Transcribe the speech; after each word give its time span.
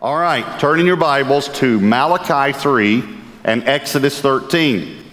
All 0.00 0.16
right, 0.16 0.60
turn 0.60 0.78
in 0.78 0.86
your 0.86 0.94
Bibles 0.94 1.48
to 1.58 1.80
Malachi 1.80 2.56
3 2.56 3.02
and 3.42 3.66
Exodus 3.66 4.20
13. 4.20 5.04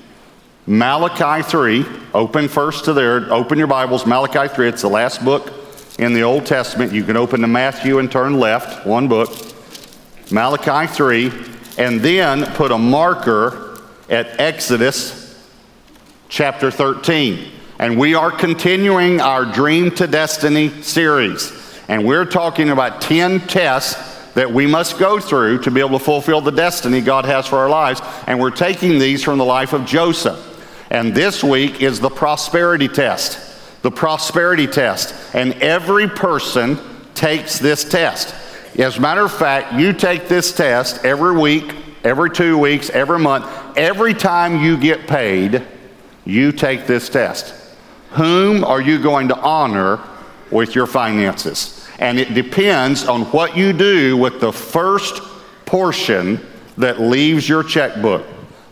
Malachi 0.68 1.42
3, 1.42 1.86
open 2.14 2.48
first 2.48 2.86
to 2.86 2.94
there, 2.94 3.34
open 3.34 3.58
your 3.58 3.66
Bibles, 3.66 4.06
Malachi 4.06 4.48
3, 4.48 4.68
it's 4.68 4.84
the 4.84 4.88
last 4.88 5.26
book 5.26 5.52
in 5.98 6.14
the 6.14 6.22
Old 6.22 6.46
Testament. 6.46 6.94
You 6.94 7.04
can 7.04 7.18
open 7.18 7.42
to 7.42 7.48
Matthew 7.48 7.98
and 7.98 8.12
turn 8.12 8.38
left, 8.40 8.86
one 8.86 9.08
book. 9.08 9.36
Malachi 10.30 10.86
3, 10.94 11.32
and 11.80 12.00
then 12.02 12.46
put 12.54 12.72
a 12.72 12.78
marker 12.78 13.82
at 14.08 14.40
Exodus 14.40 15.50
chapter 16.30 16.70
13. 16.70 17.52
And 17.80 17.98
we 17.98 18.14
are 18.14 18.30
continuing 18.30 19.20
our 19.20 19.52
Dream 19.52 19.90
to 19.96 20.06
Destiny 20.06 20.70
series. 20.84 21.52
And 21.88 22.06
we're 22.06 22.26
talking 22.26 22.70
about 22.70 23.02
10 23.02 23.40
tests 23.48 24.15
that 24.36 24.52
we 24.52 24.68
must 24.68 25.00
go 25.00 25.20
through 25.20 25.64
to 25.64 25.72
be 25.72 25.80
able 25.80 25.98
to 25.98 26.04
fulfill 26.04 26.42
the 26.42 26.52
destiny 26.52 27.02
God 27.02 27.26
has 27.26 27.48
for 27.48 27.58
our 27.58 27.70
lives. 27.70 28.02
And 28.28 28.40
we're 28.40 28.52
taking 28.52 29.00
these 29.00 29.24
from 29.24 29.38
the 29.38 29.46
life 29.46 29.74
of 29.74 29.86
Joseph. 29.86 30.52
And 30.92 31.16
this 31.16 31.44
week 31.44 31.82
is 31.82 32.00
the 32.00 32.10
prosperity 32.10 32.88
test. 32.88 33.82
The 33.82 33.92
prosperity 33.92 34.68
test. 34.68 35.16
And 35.34 35.54
every 35.62 36.08
person 36.08 36.80
takes 37.16 37.60
this 37.60 37.84
test. 37.84 38.36
As 38.78 38.98
a 38.98 39.02
matter 39.02 39.22
of 39.22 39.32
fact, 39.32 39.74
you 39.74 39.94
take 39.94 40.28
this 40.28 40.52
test 40.52 41.04
every 41.06 41.36
week, 41.38 41.74
every 42.04 42.30
two 42.30 42.58
weeks, 42.58 42.90
every 42.90 43.20
month. 43.20 43.46
Every 43.78 44.14
time 44.14 44.62
you 44.62 44.78
get 44.78 45.08
paid, 45.08 45.66
you 46.26 46.52
take 46.52 46.88
this 46.88 47.08
test. 47.08 47.54
Whom 48.12 48.66
are 48.66 48.82
you 48.82 49.02
going 49.02 49.30
to 49.30 49.38
honor 49.38 50.02
with 50.52 50.76
your 50.76 50.88
finances? 50.88 51.85
And 52.00 52.20
it 52.20 52.34
depends 52.34 53.08
on 53.08 53.24
what 53.26 53.56
you 53.56 53.74
do 53.74 54.18
with 54.18 54.40
the 54.42 54.52
first 54.52 55.22
portion 55.66 56.40
that 56.78 57.00
leaves 57.00 57.48
your 57.48 57.64
checkbook. 57.64 58.26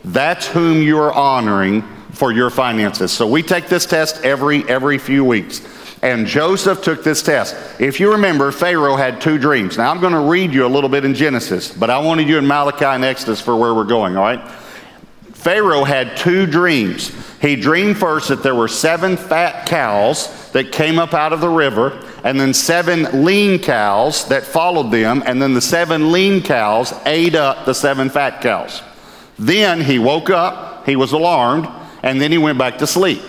That's 0.03 0.47
whom 0.47 0.81
you 0.81 0.99
are 0.99 1.13
honoring 1.13 1.83
for 2.11 2.31
your 2.31 2.49
finances. 2.49 3.11
So 3.11 3.25
we 3.25 3.41
take 3.41 3.67
this 3.67 3.85
test 3.85 4.23
every 4.23 4.67
every 4.69 4.97
few 4.97 5.23
weeks. 5.23 5.61
And 6.03 6.27
Joseph 6.27 6.81
took 6.81 7.01
this 7.01 7.21
test. 7.21 7.55
If 7.79 8.01
you 8.01 8.11
remember, 8.11 8.51
Pharaoh 8.51 8.97
had 8.97 9.21
two 9.21 9.37
dreams. 9.37 9.77
Now 9.77 9.89
I'm 9.89 10.01
going 10.01 10.11
to 10.11 10.29
read 10.29 10.53
you 10.53 10.65
a 10.65 10.67
little 10.67 10.89
bit 10.89 11.05
in 11.05 11.13
Genesis, 11.13 11.71
but 11.71 11.89
I 11.89 11.97
wanted 11.99 12.27
you 12.27 12.37
in 12.37 12.45
Malachi 12.45 12.83
and 12.83 13.05
Exodus 13.05 13.39
for 13.39 13.55
where 13.55 13.73
we're 13.73 13.85
going, 13.85 14.17
all 14.17 14.23
right? 14.23 14.45
Pharaoh 15.31 15.85
had 15.85 16.17
two 16.17 16.45
dreams. 16.45 17.13
He 17.41 17.55
dreamed 17.55 17.97
first 17.97 18.27
that 18.27 18.43
there 18.43 18.53
were 18.53 18.67
seven 18.67 19.15
fat 19.15 19.65
cows 19.65 20.51
that 20.51 20.73
came 20.73 20.99
up 20.99 21.13
out 21.13 21.31
of 21.31 21.39
the 21.39 21.49
river, 21.49 21.97
and 22.23 22.39
then 22.39 22.53
seven 22.53 23.25
lean 23.25 23.59
cows 23.59 24.27
that 24.29 24.43
followed 24.43 24.91
them, 24.91 25.21
and 25.25 25.41
then 25.41 25.53
the 25.53 25.61
seven 25.61 26.11
lean 26.11 26.41
cows 26.41 26.93
ate 27.05 27.35
up 27.35 27.65
the 27.65 27.73
seven 27.73 28.09
fat 28.09 28.41
cows. 28.41 28.81
Then 29.37 29.81
he 29.81 29.99
woke 29.99 30.29
up, 30.29 30.85
he 30.85 30.95
was 30.95 31.11
alarmed, 31.11 31.67
and 32.01 32.21
then 32.21 32.31
he 32.31 32.37
went 32.37 32.57
back 32.57 32.77
to 32.77 32.87
sleep. 32.87 33.21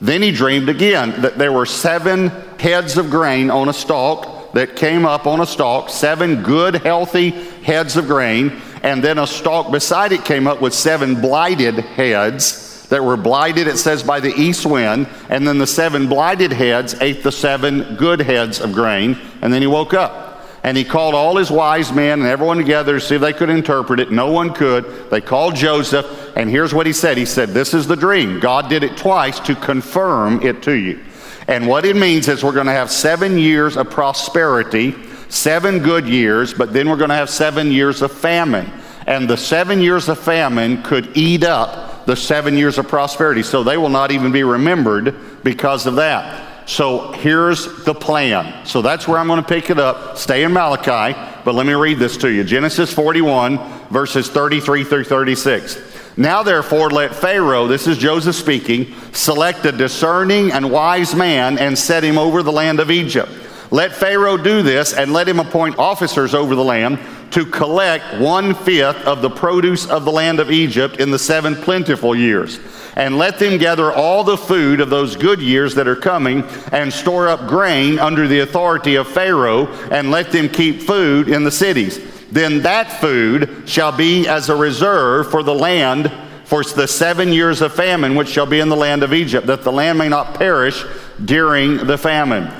Then 0.00 0.22
he 0.22 0.32
dreamed 0.32 0.68
again 0.68 1.22
that 1.22 1.38
there 1.38 1.52
were 1.52 1.66
seven 1.66 2.28
heads 2.58 2.96
of 2.96 3.10
grain 3.10 3.50
on 3.50 3.68
a 3.68 3.72
stalk 3.72 4.52
that 4.54 4.74
came 4.74 5.06
up 5.06 5.26
on 5.26 5.40
a 5.40 5.46
stalk, 5.46 5.88
seven 5.88 6.42
good, 6.42 6.74
healthy 6.74 7.30
heads 7.30 7.96
of 7.96 8.06
grain, 8.06 8.60
and 8.82 9.02
then 9.02 9.18
a 9.18 9.26
stalk 9.26 9.70
beside 9.70 10.10
it 10.10 10.24
came 10.24 10.48
up 10.48 10.60
with 10.60 10.74
seven 10.74 11.20
blighted 11.20 11.76
heads 11.76 12.71
that 12.92 13.02
were 13.02 13.16
blighted, 13.16 13.66
it 13.66 13.78
says, 13.78 14.02
by 14.02 14.20
the 14.20 14.38
east 14.38 14.66
wind, 14.66 15.08
and 15.30 15.48
then 15.48 15.56
the 15.56 15.66
seven 15.66 16.08
blighted 16.08 16.52
heads 16.52 16.94
ate 17.00 17.22
the 17.22 17.32
seven 17.32 17.96
good 17.96 18.20
heads 18.20 18.60
of 18.60 18.74
grain, 18.74 19.18
and 19.40 19.50
then 19.50 19.62
he 19.62 19.66
woke 19.66 19.94
up. 19.94 20.44
And 20.62 20.76
he 20.76 20.84
called 20.84 21.14
all 21.14 21.38
his 21.38 21.50
wise 21.50 21.90
men 21.90 22.20
and 22.20 22.28
everyone 22.28 22.58
together 22.58 23.00
to 23.00 23.04
see 23.04 23.14
if 23.14 23.22
they 23.22 23.32
could 23.32 23.48
interpret 23.48 23.98
it. 23.98 24.12
No 24.12 24.30
one 24.30 24.52
could. 24.52 25.08
They 25.08 25.22
called 25.22 25.56
Joseph, 25.56 26.04
and 26.36 26.50
here's 26.50 26.74
what 26.74 26.84
he 26.84 26.92
said 26.92 27.16
He 27.16 27.24
said, 27.24 27.48
This 27.48 27.72
is 27.72 27.86
the 27.86 27.96
dream. 27.96 28.40
God 28.40 28.68
did 28.68 28.84
it 28.84 28.98
twice 28.98 29.40
to 29.40 29.54
confirm 29.54 30.42
it 30.42 30.62
to 30.64 30.72
you. 30.72 31.02
And 31.48 31.66
what 31.66 31.86
it 31.86 31.96
means 31.96 32.28
is 32.28 32.44
we're 32.44 32.52
going 32.52 32.66
to 32.66 32.72
have 32.72 32.90
seven 32.90 33.38
years 33.38 33.78
of 33.78 33.88
prosperity, 33.88 34.94
seven 35.30 35.78
good 35.78 36.06
years, 36.06 36.52
but 36.52 36.74
then 36.74 36.90
we're 36.90 36.98
going 36.98 37.08
to 37.08 37.16
have 37.16 37.30
seven 37.30 37.72
years 37.72 38.02
of 38.02 38.12
famine. 38.12 38.70
And 39.06 39.30
the 39.30 39.38
seven 39.38 39.80
years 39.80 40.10
of 40.10 40.18
famine 40.18 40.82
could 40.82 41.16
eat 41.16 41.42
up 41.42 41.91
the 42.06 42.16
seven 42.16 42.56
years 42.56 42.78
of 42.78 42.88
prosperity. 42.88 43.42
So 43.42 43.62
they 43.62 43.76
will 43.76 43.88
not 43.88 44.10
even 44.10 44.32
be 44.32 44.44
remembered 44.44 45.14
because 45.44 45.86
of 45.86 45.96
that. 45.96 46.68
So 46.68 47.12
here's 47.12 47.84
the 47.84 47.94
plan. 47.94 48.66
So 48.66 48.82
that's 48.82 49.08
where 49.08 49.18
I'm 49.18 49.26
going 49.26 49.42
to 49.42 49.48
pick 49.48 49.70
it 49.70 49.78
up. 49.78 50.16
Stay 50.16 50.44
in 50.44 50.52
Malachi, 50.52 51.18
but 51.44 51.54
let 51.54 51.66
me 51.66 51.74
read 51.74 51.98
this 51.98 52.16
to 52.18 52.30
you 52.30 52.44
Genesis 52.44 52.92
41, 52.92 53.58
verses 53.88 54.28
33 54.28 54.84
through 54.84 55.04
36. 55.04 55.92
Now, 56.16 56.42
therefore, 56.42 56.90
let 56.90 57.14
Pharaoh, 57.14 57.66
this 57.66 57.86
is 57.86 57.96
Joseph 57.96 58.36
speaking, 58.36 58.94
select 59.12 59.64
a 59.64 59.72
discerning 59.72 60.52
and 60.52 60.70
wise 60.70 61.14
man 61.14 61.58
and 61.58 61.78
set 61.78 62.04
him 62.04 62.18
over 62.18 62.42
the 62.42 62.52
land 62.52 62.80
of 62.80 62.90
Egypt. 62.90 63.32
Let 63.70 63.92
Pharaoh 63.92 64.36
do 64.36 64.62
this 64.62 64.92
and 64.92 65.14
let 65.14 65.26
him 65.26 65.40
appoint 65.40 65.78
officers 65.78 66.34
over 66.34 66.54
the 66.54 66.64
land 66.64 66.98
to 67.32 67.44
collect 67.46 68.20
one 68.20 68.54
fifth 68.54 69.04
of 69.04 69.22
the 69.22 69.30
produce 69.30 69.86
of 69.86 70.04
the 70.04 70.12
land 70.12 70.40
of 70.40 70.50
Egypt 70.50 70.96
in 70.96 71.10
the 71.10 71.18
seven 71.18 71.54
plentiful 71.56 72.14
years 72.14 72.58
and 72.94 73.18
let 73.18 73.38
them 73.38 73.58
gather 73.58 73.92
all 73.92 74.24
the 74.24 74.36
food 74.36 74.80
of 74.80 74.90
those 74.90 75.16
good 75.16 75.40
years 75.40 75.74
that 75.74 75.88
are 75.88 75.96
coming, 75.96 76.42
and 76.72 76.92
store 76.92 77.28
up 77.28 77.48
grain 77.48 77.98
under 77.98 78.28
the 78.28 78.40
authority 78.40 78.96
of 78.96 79.08
Pharaoh, 79.08 79.66
and 79.90 80.10
let 80.10 80.30
them 80.30 80.48
keep 80.48 80.82
food 80.82 81.28
in 81.28 81.44
the 81.44 81.50
cities. 81.50 82.00
Then 82.30 82.62
that 82.62 82.90
food 83.00 83.62
shall 83.66 83.92
be 83.92 84.26
as 84.28 84.48
a 84.48 84.56
reserve 84.56 85.30
for 85.30 85.42
the 85.42 85.54
land 85.54 86.10
for 86.44 86.62
the 86.62 86.88
seven 86.88 87.32
years 87.32 87.62
of 87.62 87.74
famine 87.74 88.14
which 88.14 88.28
shall 88.28 88.46
be 88.46 88.60
in 88.60 88.68
the 88.68 88.76
land 88.76 89.02
of 89.02 89.14
Egypt, 89.14 89.46
that 89.46 89.64
the 89.64 89.72
land 89.72 89.98
may 89.98 90.08
not 90.08 90.34
perish 90.34 90.84
during 91.24 91.78
the 91.86 91.96
famine. 91.96 92.50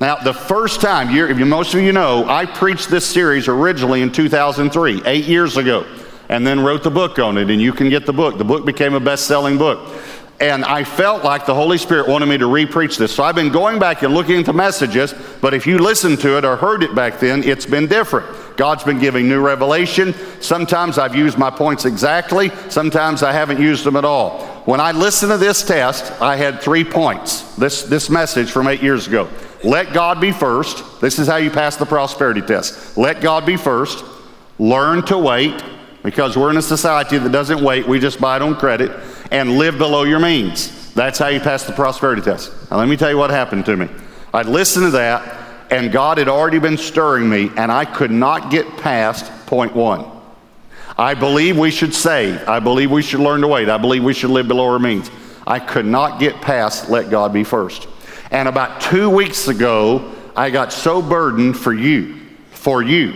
Now, 0.00 0.16
the 0.16 0.34
first 0.34 0.80
time, 0.80 1.12
most 1.48 1.74
of 1.74 1.80
you 1.80 1.92
know, 1.92 2.28
I 2.28 2.46
preached 2.46 2.88
this 2.88 3.04
series 3.04 3.48
originally 3.48 4.02
in 4.02 4.12
2003, 4.12 5.02
eight 5.04 5.24
years 5.24 5.56
ago 5.56 5.84
and 6.28 6.46
then 6.46 6.60
wrote 6.60 6.82
the 6.82 6.90
book 6.90 7.18
on 7.18 7.38
it, 7.38 7.50
and 7.50 7.60
you 7.60 7.72
can 7.72 7.88
get 7.88 8.06
the 8.06 8.12
book. 8.12 8.38
The 8.38 8.44
book 8.44 8.66
became 8.66 8.94
a 8.94 9.00
best 9.00 9.26
selling 9.26 9.58
book. 9.58 9.88
And 10.40 10.64
I 10.64 10.84
felt 10.84 11.24
like 11.24 11.46
the 11.46 11.54
Holy 11.54 11.78
Spirit 11.78 12.06
wanted 12.06 12.26
me 12.26 12.38
to 12.38 12.46
re 12.46 12.64
preach 12.64 12.96
this. 12.96 13.12
So 13.12 13.24
I've 13.24 13.34
been 13.34 13.50
going 13.50 13.80
back 13.80 14.02
and 14.02 14.14
looking 14.14 14.38
at 14.38 14.46
the 14.46 14.52
messages, 14.52 15.12
but 15.40 15.52
if 15.52 15.66
you 15.66 15.78
listened 15.78 16.20
to 16.20 16.38
it 16.38 16.44
or 16.44 16.54
heard 16.54 16.84
it 16.84 16.94
back 16.94 17.18
then, 17.18 17.42
it's 17.42 17.66
been 17.66 17.88
different. 17.88 18.56
God's 18.56 18.84
been 18.84 19.00
giving 19.00 19.28
new 19.28 19.40
revelation. 19.40 20.14
Sometimes 20.40 20.96
I've 20.96 21.16
used 21.16 21.38
my 21.38 21.50
points 21.50 21.86
exactly, 21.86 22.52
sometimes 22.68 23.24
I 23.24 23.32
haven't 23.32 23.60
used 23.60 23.82
them 23.82 23.96
at 23.96 24.04
all. 24.04 24.46
When 24.64 24.80
I 24.80 24.92
listened 24.92 25.32
to 25.32 25.38
this 25.38 25.64
test, 25.64 26.12
I 26.20 26.36
had 26.36 26.60
three 26.60 26.84
points. 26.84 27.56
This, 27.56 27.82
this 27.82 28.08
message 28.08 28.50
from 28.50 28.68
eight 28.68 28.82
years 28.82 29.08
ago. 29.08 29.28
Let 29.64 29.92
God 29.92 30.20
be 30.20 30.30
first. 30.30 31.00
This 31.00 31.18
is 31.18 31.26
how 31.26 31.36
you 31.36 31.50
pass 31.50 31.76
the 31.76 31.86
prosperity 31.86 32.42
test. 32.42 32.96
Let 32.96 33.20
God 33.20 33.44
be 33.44 33.56
first. 33.56 34.04
Learn 34.58 35.04
to 35.06 35.18
wait 35.18 35.62
because 36.02 36.36
we're 36.36 36.50
in 36.50 36.56
a 36.56 36.62
society 36.62 37.18
that 37.18 37.32
doesn't 37.32 37.62
wait, 37.62 37.86
we 37.86 37.98
just 37.98 38.20
buy 38.20 38.36
it 38.36 38.42
on 38.42 38.56
credit 38.56 38.92
and 39.30 39.58
live 39.58 39.78
below 39.78 40.04
your 40.04 40.20
means. 40.20 40.92
That's 40.94 41.18
how 41.18 41.28
you 41.28 41.40
pass 41.40 41.64
the 41.64 41.72
prosperity 41.72 42.22
test. 42.22 42.52
Now, 42.70 42.78
let 42.78 42.88
me 42.88 42.96
tell 42.96 43.10
you 43.10 43.18
what 43.18 43.30
happened 43.30 43.66
to 43.66 43.76
me. 43.76 43.88
I'd 44.32 44.46
listened 44.46 44.86
to 44.86 44.90
that, 44.92 45.70
and 45.70 45.92
God 45.92 46.18
had 46.18 46.28
already 46.28 46.58
been 46.58 46.76
stirring 46.76 47.28
me, 47.28 47.50
and 47.56 47.70
I 47.70 47.84
could 47.84 48.10
not 48.10 48.50
get 48.50 48.66
past 48.78 49.30
point 49.46 49.74
one. 49.74 50.04
I 50.96 51.14
believe 51.14 51.56
we 51.58 51.70
should 51.70 51.94
save. 51.94 52.48
I 52.48 52.58
believe 52.58 52.90
we 52.90 53.02
should 53.02 53.20
learn 53.20 53.40
to 53.42 53.48
wait. 53.48 53.68
I 53.68 53.78
believe 53.78 54.02
we 54.02 54.14
should 54.14 54.30
live 54.30 54.48
below 54.48 54.66
our 54.72 54.78
means. 54.78 55.10
I 55.46 55.60
could 55.60 55.86
not 55.86 56.18
get 56.18 56.40
past 56.40 56.90
let 56.90 57.10
God 57.10 57.32
be 57.32 57.44
first. 57.44 57.86
And 58.30 58.48
about 58.48 58.80
two 58.80 59.08
weeks 59.08 59.48
ago, 59.48 60.14
I 60.36 60.50
got 60.50 60.72
so 60.72 61.00
burdened 61.00 61.56
for 61.56 61.72
you, 61.72 62.16
for 62.50 62.82
you, 62.82 63.14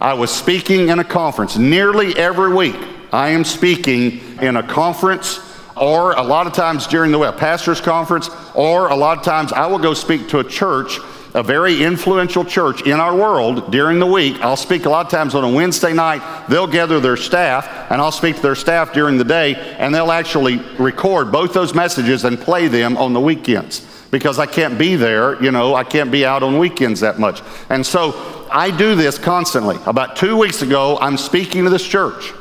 I 0.00 0.14
was 0.14 0.30
speaking 0.30 0.88
in 0.88 0.98
a 0.98 1.04
conference 1.04 1.56
nearly 1.56 2.16
every 2.16 2.52
week. 2.52 2.76
I 3.12 3.30
am 3.30 3.44
speaking 3.44 4.20
in 4.40 4.56
a 4.56 4.62
conference 4.62 5.40
or 5.76 6.12
a 6.12 6.22
lot 6.22 6.46
of 6.46 6.52
times 6.52 6.86
during 6.86 7.12
the 7.12 7.18
week, 7.18 7.36
pastor's 7.36 7.80
conference, 7.80 8.30
or 8.54 8.88
a 8.88 8.96
lot 8.96 9.18
of 9.18 9.24
times 9.24 9.52
I 9.52 9.66
will 9.66 9.78
go 9.78 9.94
speak 9.94 10.28
to 10.28 10.38
a 10.38 10.44
church, 10.44 10.98
a 11.34 11.42
very 11.42 11.82
influential 11.82 12.44
church 12.44 12.82
in 12.82 13.00
our 13.00 13.16
world 13.16 13.70
during 13.72 13.98
the 13.98 14.06
week. 14.06 14.40
I'll 14.40 14.56
speak 14.56 14.84
a 14.84 14.90
lot 14.90 15.06
of 15.06 15.10
times 15.10 15.34
on 15.34 15.44
a 15.44 15.48
Wednesday 15.48 15.92
night. 15.92 16.46
They'll 16.48 16.66
gather 16.66 17.00
their 17.00 17.16
staff, 17.16 17.66
and 17.90 18.00
I'll 18.00 18.12
speak 18.12 18.36
to 18.36 18.42
their 18.42 18.54
staff 18.54 18.92
during 18.92 19.18
the 19.18 19.24
day, 19.24 19.54
and 19.78 19.94
they'll 19.94 20.12
actually 20.12 20.58
record 20.78 21.32
both 21.32 21.52
those 21.52 21.74
messages 21.74 22.24
and 22.24 22.38
play 22.38 22.68
them 22.68 22.96
on 22.96 23.12
the 23.12 23.20
weekends 23.20 23.86
because 24.12 24.38
I 24.38 24.44
can't 24.44 24.78
be 24.78 24.94
there, 24.94 25.42
you 25.42 25.50
know, 25.50 25.74
I 25.74 25.84
can't 25.84 26.12
be 26.12 26.24
out 26.24 26.42
on 26.42 26.58
weekends 26.58 27.00
that 27.00 27.18
much. 27.18 27.42
And 27.70 27.84
so 27.84 28.46
I 28.52 28.70
do 28.70 28.94
this 28.94 29.18
constantly. 29.18 29.78
About 29.86 30.16
two 30.16 30.36
weeks 30.36 30.60
ago, 30.60 30.98
I'm 31.00 31.16
speaking 31.16 31.64
to 31.64 31.70
this 31.70 31.84
church. 31.84 32.32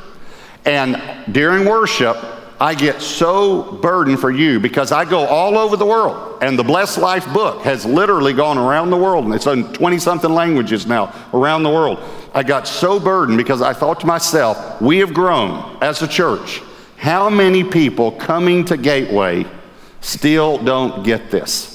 And 0.65 1.01
during 1.31 1.65
worship, 1.65 2.18
I 2.59 2.75
get 2.75 3.01
so 3.01 3.71
burdened 3.77 4.19
for 4.19 4.29
you 4.29 4.59
because 4.59 4.91
I 4.91 5.06
go 5.06 5.21
all 5.21 5.57
over 5.57 5.77
the 5.77 5.85
world. 5.85 6.44
And 6.44 6.59
the 6.59 6.63
Blessed 6.63 6.97
Life 6.97 7.31
book 7.33 7.62
has 7.63 7.85
literally 7.85 8.33
gone 8.33 8.57
around 8.57 8.89
the 8.89 8.97
world. 8.97 9.23
And 9.23 9.33
it's 9.33 9.47
in 9.47 9.71
20 9.71 9.97
something 9.97 10.29
languages 10.29 10.85
now 10.85 11.15
around 11.33 11.63
the 11.63 11.69
world. 11.69 12.00
I 12.33 12.44
got 12.44 12.68
so 12.68 13.00
burdened 13.00 13.38
because 13.38 13.62
I 13.62 13.71
thought 13.71 14.01
to 14.01 14.06
myself, 14.06 14.81
we 14.81 14.97
have 14.97 15.13
grown 15.13 15.77
as 15.81 16.01
a 16.01 16.07
church. 16.07 16.62
How 16.97 17.29
many 17.29 17.63
people 17.63 18.12
coming 18.12 18.65
to 18.65 18.75
Gateway 18.75 19.45
still 20.01 20.57
don't 20.57 21.03
get 21.03 21.31
this? 21.31 21.71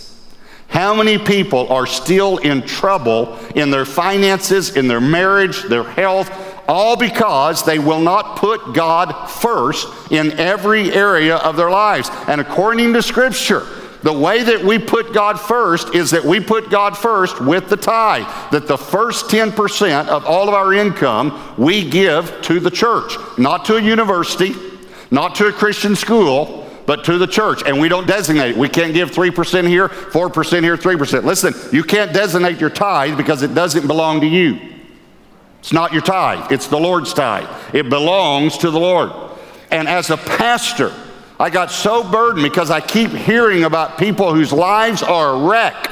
How 0.68 0.94
many 0.94 1.16
people 1.16 1.72
are 1.72 1.86
still 1.86 2.38
in 2.38 2.62
trouble 2.62 3.38
in 3.54 3.70
their 3.70 3.84
finances, 3.84 4.76
in 4.76 4.88
their 4.88 5.00
marriage, 5.00 5.62
their 5.62 5.84
health, 5.84 6.30
all 6.68 6.96
because 6.96 7.64
they 7.64 7.78
will 7.78 8.00
not 8.00 8.36
put 8.36 8.74
God 8.74 9.28
first 9.28 9.88
in 10.10 10.32
every 10.32 10.92
area 10.92 11.36
of 11.36 11.56
their 11.56 11.70
lives. 11.70 12.10
And 12.26 12.40
according 12.40 12.92
to 12.94 13.02
Scripture, 13.02 13.66
the 14.02 14.12
way 14.12 14.42
that 14.42 14.62
we 14.62 14.78
put 14.78 15.12
God 15.12 15.40
first 15.40 15.94
is 15.94 16.10
that 16.10 16.24
we 16.24 16.40
put 16.40 16.70
God 16.70 16.96
first 16.96 17.40
with 17.40 17.68
the 17.68 17.76
tithe. 17.76 18.26
That 18.52 18.68
the 18.68 18.78
first 18.78 19.26
10% 19.26 20.08
of 20.08 20.24
all 20.26 20.48
of 20.48 20.54
our 20.54 20.72
income 20.72 21.54
we 21.56 21.88
give 21.88 22.40
to 22.42 22.60
the 22.60 22.70
church, 22.70 23.16
not 23.38 23.64
to 23.66 23.76
a 23.76 23.82
university, 23.82 24.54
not 25.10 25.34
to 25.36 25.46
a 25.46 25.52
Christian 25.52 25.96
school, 25.96 26.65
but 26.86 27.04
to 27.04 27.18
the 27.18 27.26
church. 27.26 27.62
And 27.66 27.80
we 27.80 27.88
don't 27.88 28.06
designate 28.06 28.50
it. 28.50 28.56
We 28.56 28.68
can't 28.68 28.94
give 28.94 29.10
3% 29.10 29.68
here, 29.68 29.88
4% 29.88 30.62
here, 30.62 30.76
3%. 30.76 31.24
Listen, 31.24 31.54
you 31.72 31.82
can't 31.82 32.12
designate 32.12 32.60
your 32.60 32.70
tithe 32.70 33.16
because 33.16 33.42
it 33.42 33.54
doesn't 33.54 33.86
belong 33.86 34.20
to 34.20 34.26
you. 34.26 34.58
It's 35.58 35.72
not 35.72 35.92
your 35.92 36.02
tithe, 36.02 36.52
it's 36.52 36.68
the 36.68 36.78
Lord's 36.78 37.12
tithe. 37.12 37.48
It 37.74 37.90
belongs 37.90 38.56
to 38.58 38.70
the 38.70 38.78
Lord. 38.78 39.10
And 39.72 39.88
as 39.88 40.10
a 40.10 40.16
pastor, 40.16 40.92
I 41.40 41.50
got 41.50 41.72
so 41.72 42.08
burdened 42.08 42.44
because 42.44 42.70
I 42.70 42.80
keep 42.80 43.10
hearing 43.10 43.64
about 43.64 43.98
people 43.98 44.32
whose 44.32 44.52
lives 44.52 45.02
are 45.02 45.30
a 45.30 45.48
wreck. 45.48 45.90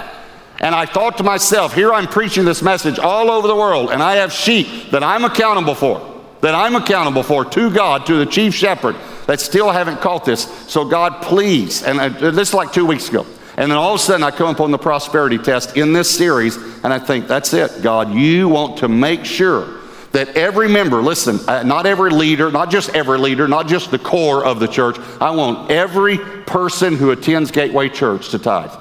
And 0.60 0.74
I 0.74 0.86
thought 0.86 1.18
to 1.18 1.24
myself, 1.24 1.74
here 1.74 1.92
I'm 1.92 2.06
preaching 2.06 2.44
this 2.44 2.62
message 2.62 2.98
all 3.00 3.30
over 3.30 3.48
the 3.48 3.56
world, 3.56 3.90
and 3.90 4.00
I 4.00 4.16
have 4.16 4.32
sheep 4.32 4.90
that 4.92 5.02
I'm 5.02 5.24
accountable 5.24 5.74
for, 5.74 6.22
that 6.40 6.54
I'm 6.54 6.76
accountable 6.76 7.24
for 7.24 7.44
to 7.44 7.70
God, 7.70 8.06
to 8.06 8.14
the 8.14 8.26
chief 8.26 8.54
shepherd, 8.54 8.94
that 9.26 9.40
still 9.40 9.70
haven't 9.70 10.00
caught 10.00 10.24
this. 10.24 10.42
So, 10.68 10.84
God, 10.84 11.22
please, 11.22 11.82
and 11.82 12.00
I, 12.00 12.08
this 12.08 12.48
is 12.48 12.54
like 12.54 12.72
two 12.72 12.86
weeks 12.86 13.08
ago. 13.08 13.26
And 13.56 13.70
then 13.70 13.78
all 13.78 13.94
of 13.94 14.00
a 14.00 14.02
sudden, 14.02 14.24
I 14.24 14.30
come 14.32 14.48
upon 14.48 14.72
the 14.72 14.78
prosperity 14.78 15.38
test 15.38 15.76
in 15.76 15.92
this 15.92 16.10
series, 16.10 16.56
and 16.56 16.92
I 16.92 16.98
think, 16.98 17.28
that's 17.28 17.52
it, 17.54 17.82
God. 17.82 18.12
You 18.12 18.48
want 18.48 18.78
to 18.78 18.88
make 18.88 19.24
sure 19.24 19.80
that 20.10 20.36
every 20.36 20.68
member, 20.68 21.02
listen, 21.02 21.38
uh, 21.48 21.62
not 21.62 21.86
every 21.86 22.10
leader, 22.10 22.50
not 22.50 22.70
just 22.70 22.90
every 22.94 23.18
leader, 23.18 23.48
not 23.48 23.68
just 23.68 23.90
the 23.90 23.98
core 23.98 24.44
of 24.44 24.60
the 24.60 24.66
church, 24.66 24.96
I 25.20 25.30
want 25.30 25.70
every 25.70 26.18
person 26.18 26.96
who 26.96 27.10
attends 27.10 27.50
Gateway 27.50 27.88
Church 27.88 28.30
to 28.30 28.38
tithe. 28.38 28.72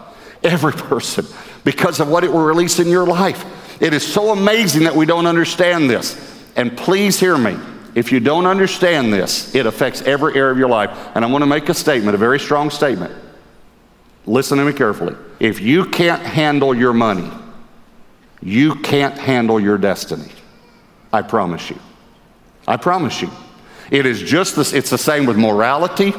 Every 0.44 0.74
person, 0.74 1.26
because 1.64 2.00
of 2.00 2.10
what 2.10 2.24
it 2.24 2.32
will 2.32 2.44
release 2.44 2.80
in 2.80 2.88
your 2.88 3.08
life. 3.08 3.46
It 3.82 3.94
is 3.94 4.06
so 4.06 4.32
amazing 4.32 4.84
that 4.84 4.96
we 4.96 5.06
don't 5.06 5.26
understand 5.26 5.90
this. 5.90 6.20
And 6.56 6.78
please 6.78 7.20
hear 7.20 7.38
me. 7.38 7.58
If 7.96 8.12
you 8.12 8.20
don't 8.20 8.46
understand 8.46 9.14
this, 9.14 9.54
it 9.54 9.66
affects 9.66 10.02
every 10.02 10.36
area 10.36 10.52
of 10.52 10.58
your 10.58 10.70
life. 10.70 10.90
And 11.16 11.24
I 11.24 11.28
want 11.28 11.44
to 11.44 11.46
make 11.48 11.70
a 11.70 11.74
statement, 11.74 12.16
a 12.16 12.18
very 12.18 12.40
strong 12.40 12.70
statement. 12.70 13.14
Listen 14.26 14.58
to 14.58 14.66
me 14.66 14.74
carefully. 14.74 15.16
If 15.40 15.60
you 15.60 15.86
can't 15.86 16.22
handle 16.22 16.74
your 16.74 16.94
money, 16.94 17.30
you 18.42 18.76
can't 18.76 19.18
handle 19.18 19.60
your 19.60 19.78
destiny. 19.78 20.32
I 21.12 21.22
promise 21.22 21.70
you. 21.70 21.78
I 22.68 22.78
promise 22.78 23.22
you. 23.22 23.30
It 23.92 24.06
is 24.06 24.22
just 24.22 24.56
this, 24.56 24.74
it's 24.74 24.90
the 24.90 24.98
same 24.98 25.26
with 25.26 25.38
morality. 25.38 26.14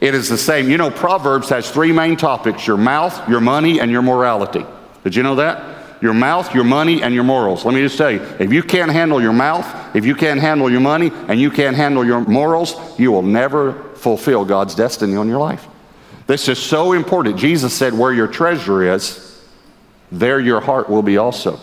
It 0.00 0.14
is 0.14 0.28
the 0.28 0.38
same. 0.38 0.70
You 0.70 0.78
know, 0.78 0.90
Proverbs 0.90 1.48
has 1.48 1.70
three 1.70 1.92
main 1.92 2.16
topics 2.16 2.66
your 2.66 2.76
mouth, 2.76 3.28
your 3.28 3.40
money, 3.40 3.80
and 3.80 3.90
your 3.90 4.02
morality. 4.02 4.64
Did 5.04 5.14
you 5.14 5.22
know 5.22 5.34
that? 5.36 5.77
Your 6.00 6.14
mouth, 6.14 6.54
your 6.54 6.64
money, 6.64 7.02
and 7.02 7.14
your 7.14 7.24
morals. 7.24 7.64
Let 7.64 7.74
me 7.74 7.80
just 7.80 7.98
tell 7.98 8.10
you 8.10 8.20
if 8.38 8.52
you 8.52 8.62
can't 8.62 8.90
handle 8.90 9.20
your 9.20 9.32
mouth, 9.32 9.96
if 9.96 10.04
you 10.04 10.14
can't 10.14 10.40
handle 10.40 10.70
your 10.70 10.80
money, 10.80 11.10
and 11.28 11.40
you 11.40 11.50
can't 11.50 11.76
handle 11.76 12.04
your 12.04 12.20
morals, 12.20 12.76
you 12.98 13.10
will 13.10 13.22
never 13.22 13.72
fulfill 13.94 14.44
God's 14.44 14.74
destiny 14.74 15.16
on 15.16 15.28
your 15.28 15.40
life. 15.40 15.66
This 16.26 16.48
is 16.48 16.58
so 16.58 16.92
important. 16.92 17.36
Jesus 17.36 17.74
said, 17.74 17.94
Where 17.94 18.12
your 18.12 18.28
treasure 18.28 18.82
is, 18.94 19.42
there 20.12 20.38
your 20.38 20.60
heart 20.60 20.88
will 20.88 21.02
be 21.02 21.16
also. 21.16 21.58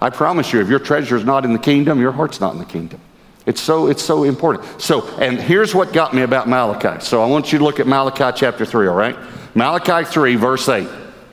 I 0.00 0.10
promise 0.10 0.52
you, 0.52 0.60
if 0.60 0.68
your 0.68 0.78
treasure 0.78 1.16
is 1.16 1.24
not 1.24 1.44
in 1.44 1.52
the 1.52 1.58
kingdom, 1.58 2.00
your 2.00 2.12
heart's 2.12 2.40
not 2.40 2.52
in 2.52 2.58
the 2.58 2.66
kingdom. 2.66 3.00
It's 3.46 3.60
so, 3.60 3.86
it's 3.86 4.02
so 4.02 4.24
important. 4.24 4.80
So, 4.80 5.06
and 5.18 5.40
here's 5.40 5.74
what 5.74 5.92
got 5.92 6.12
me 6.12 6.22
about 6.22 6.48
Malachi. 6.48 7.00
So 7.04 7.22
I 7.22 7.26
want 7.26 7.52
you 7.52 7.58
to 7.58 7.64
look 7.64 7.78
at 7.78 7.86
Malachi 7.86 8.36
chapter 8.36 8.64
3, 8.66 8.88
all 8.88 8.96
right? 8.96 9.16
Malachi 9.54 10.04
3, 10.04 10.34
verse 10.36 10.68
8. 10.68 10.88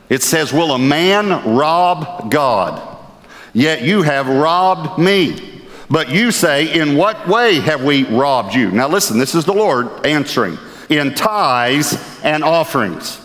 It 0.10 0.24
says, 0.24 0.54
Will 0.54 0.72
a 0.72 0.80
man 0.80 1.56
rob 1.56 2.32
God? 2.32 2.98
Yet 3.54 3.84
you 3.84 4.02
have 4.02 4.28
robbed 4.28 5.00
me. 5.00 5.62
But 5.90 6.10
you 6.10 6.32
say, 6.32 6.74
In 6.80 6.98
what 6.98 7.28
way 7.28 7.60
have 7.60 7.84
we 7.84 8.04
robbed 8.04 8.56
you? 8.56 8.72
Now 8.72 8.88
listen, 8.88 9.20
this 9.20 9.36
is 9.36 9.46
the 9.46 9.54
Lord 9.54 10.06
answering 10.06 10.58
in 10.90 11.14
tithes 11.14 11.98
and 12.24 12.44
offerings. 12.44 13.20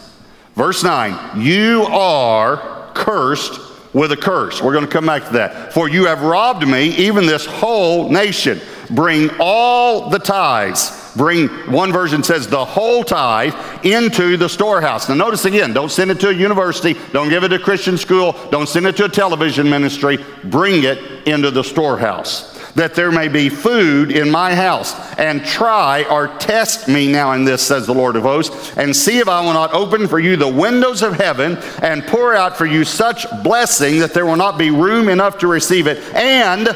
Verse 0.54 0.82
9, 0.82 1.40
you 1.40 1.84
are 1.84 2.90
cursed 2.94 3.60
with 3.92 4.12
a 4.12 4.16
curse. 4.16 4.60
We're 4.60 4.72
going 4.72 4.86
to 4.86 4.90
come 4.90 5.06
back 5.06 5.24
to 5.26 5.32
that. 5.34 5.72
For 5.72 5.88
you 5.88 6.06
have 6.06 6.22
robbed 6.22 6.66
me, 6.66 6.88
even 6.96 7.26
this 7.26 7.46
whole 7.46 8.10
nation. 8.10 8.60
Bring 8.90 9.30
all 9.38 10.10
the 10.10 10.18
tithes. 10.18 10.97
Bring, 11.18 11.48
one 11.70 11.92
version 11.92 12.22
says, 12.22 12.46
the 12.46 12.64
whole 12.64 13.04
tithe 13.04 13.54
into 13.84 14.38
the 14.38 14.48
storehouse. 14.48 15.08
Now, 15.08 15.16
notice 15.16 15.44
again, 15.44 15.74
don't 15.74 15.90
send 15.90 16.10
it 16.10 16.18
to 16.20 16.30
a 16.30 16.32
university, 16.32 16.96
don't 17.12 17.28
give 17.28 17.44
it 17.44 17.48
to 17.48 17.56
a 17.56 17.58
Christian 17.58 17.98
school, 17.98 18.32
don't 18.50 18.68
send 18.68 18.86
it 18.86 18.96
to 18.96 19.04
a 19.04 19.08
television 19.08 19.68
ministry. 19.68 20.18
Bring 20.44 20.84
it 20.84 21.28
into 21.28 21.50
the 21.50 21.62
storehouse 21.62 22.56
that 22.78 22.94
there 22.94 23.10
may 23.10 23.26
be 23.26 23.48
food 23.48 24.12
in 24.12 24.30
my 24.30 24.54
house. 24.54 24.94
And 25.18 25.44
try 25.44 26.04
or 26.04 26.28
test 26.38 26.88
me 26.88 27.10
now 27.10 27.32
in 27.32 27.44
this, 27.44 27.66
says 27.66 27.86
the 27.86 27.94
Lord 27.94 28.14
of 28.14 28.22
hosts, 28.22 28.76
and 28.76 28.94
see 28.94 29.18
if 29.18 29.28
I 29.28 29.40
will 29.40 29.52
not 29.52 29.74
open 29.74 30.06
for 30.06 30.20
you 30.20 30.36
the 30.36 30.48
windows 30.48 31.02
of 31.02 31.14
heaven 31.14 31.56
and 31.82 32.06
pour 32.06 32.34
out 32.34 32.56
for 32.56 32.66
you 32.66 32.84
such 32.84 33.26
blessing 33.42 33.98
that 33.98 34.14
there 34.14 34.26
will 34.26 34.36
not 34.36 34.58
be 34.58 34.70
room 34.70 35.08
enough 35.08 35.38
to 35.38 35.48
receive 35.48 35.88
it. 35.88 35.98
And, 36.14 36.68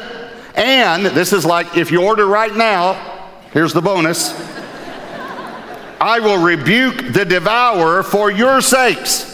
and, 0.55 1.05
this 1.05 1.31
is 1.31 1.45
like 1.45 1.77
if 1.77 1.89
you 1.89 2.03
order 2.03 2.25
right 2.25 2.53
now, 2.53 3.12
here's 3.53 3.73
the 3.73 3.81
bonus. 3.81 4.33
I 6.01 6.19
will 6.19 6.43
rebuke 6.43 7.13
the 7.13 7.23
devourer 7.23 8.03
for 8.03 8.29
your 8.29 8.59
sakes 8.59 9.33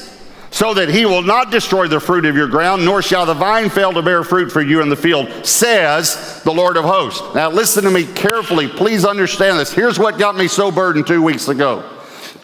so 0.52 0.74
that 0.74 0.90
he 0.90 1.06
will 1.06 1.22
not 1.22 1.52
destroy 1.52 1.88
the 1.88 2.00
fruit 2.00 2.26
of 2.26 2.36
your 2.36 2.48
ground, 2.48 2.84
nor 2.84 3.02
shall 3.02 3.26
the 3.26 3.34
vine 3.34 3.70
fail 3.70 3.94
to 3.94 4.02
bear 4.02 4.24
fruit 4.24 4.52
for 4.52 4.62
you 4.62 4.82
in 4.82 4.90
the 4.90 4.96
field, 4.96 5.46
says 5.46 6.42
the 6.44 6.52
Lord 6.52 6.78
of 6.78 6.86
hosts. 6.86 7.22
Now, 7.36 7.50
listen 7.50 7.84
to 7.84 7.92
me 7.92 8.06
carefully. 8.06 8.68
Please 8.68 9.06
understand 9.06 9.60
this. 9.60 9.72
Here's 9.72 10.00
what 10.00 10.18
got 10.18 10.36
me 10.36 10.48
so 10.48 10.72
burdened 10.72 11.08
two 11.08 11.22
weeks 11.22 11.48
ago 11.48 11.84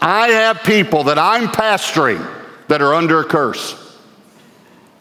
I 0.02 0.30
have 0.30 0.62
people 0.64 1.04
that 1.06 1.18
I'm 1.18 1.48
pastoring 1.48 2.26
that 2.68 2.82
are 2.82 2.94
under 2.94 3.20
a 3.20 3.26
curse. 3.26 3.82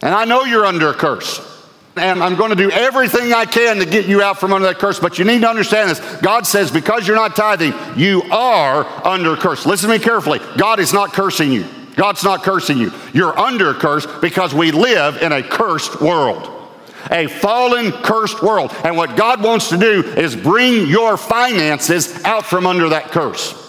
And 0.02 0.14
I 0.14 0.24
know 0.24 0.44
you're 0.44 0.66
under 0.66 0.90
a 0.90 0.94
curse. 0.94 1.53
And 1.96 2.22
I'm 2.22 2.34
going 2.34 2.50
to 2.50 2.56
do 2.56 2.70
everything 2.70 3.32
I 3.32 3.44
can 3.44 3.78
to 3.78 3.86
get 3.86 4.06
you 4.06 4.20
out 4.20 4.40
from 4.40 4.52
under 4.52 4.66
that 4.66 4.78
curse. 4.78 4.98
But 4.98 5.18
you 5.18 5.24
need 5.24 5.42
to 5.42 5.48
understand 5.48 5.90
this. 5.90 6.00
God 6.20 6.44
says, 6.44 6.70
because 6.70 7.06
you're 7.06 7.16
not 7.16 7.36
tithing, 7.36 7.72
you 7.96 8.22
are 8.32 8.84
under 9.06 9.36
curse. 9.36 9.64
Listen 9.64 9.90
to 9.90 9.98
me 9.98 10.02
carefully. 10.02 10.40
God 10.56 10.80
is 10.80 10.92
not 10.92 11.12
cursing 11.12 11.52
you. 11.52 11.64
God's 11.94 12.24
not 12.24 12.42
cursing 12.42 12.78
you. 12.78 12.92
You're 13.12 13.38
under 13.38 13.72
curse 13.74 14.06
because 14.20 14.52
we 14.52 14.72
live 14.72 15.22
in 15.22 15.30
a 15.30 15.42
cursed 15.42 16.00
world. 16.00 16.50
A 17.10 17.28
fallen, 17.28 17.92
cursed 17.92 18.42
world. 18.42 18.74
And 18.82 18.96
what 18.96 19.16
God 19.16 19.42
wants 19.42 19.68
to 19.68 19.76
do 19.76 20.02
is 20.02 20.34
bring 20.34 20.88
your 20.88 21.16
finances 21.16 22.24
out 22.24 22.44
from 22.44 22.66
under 22.66 22.88
that 22.88 23.12
curse. 23.12 23.63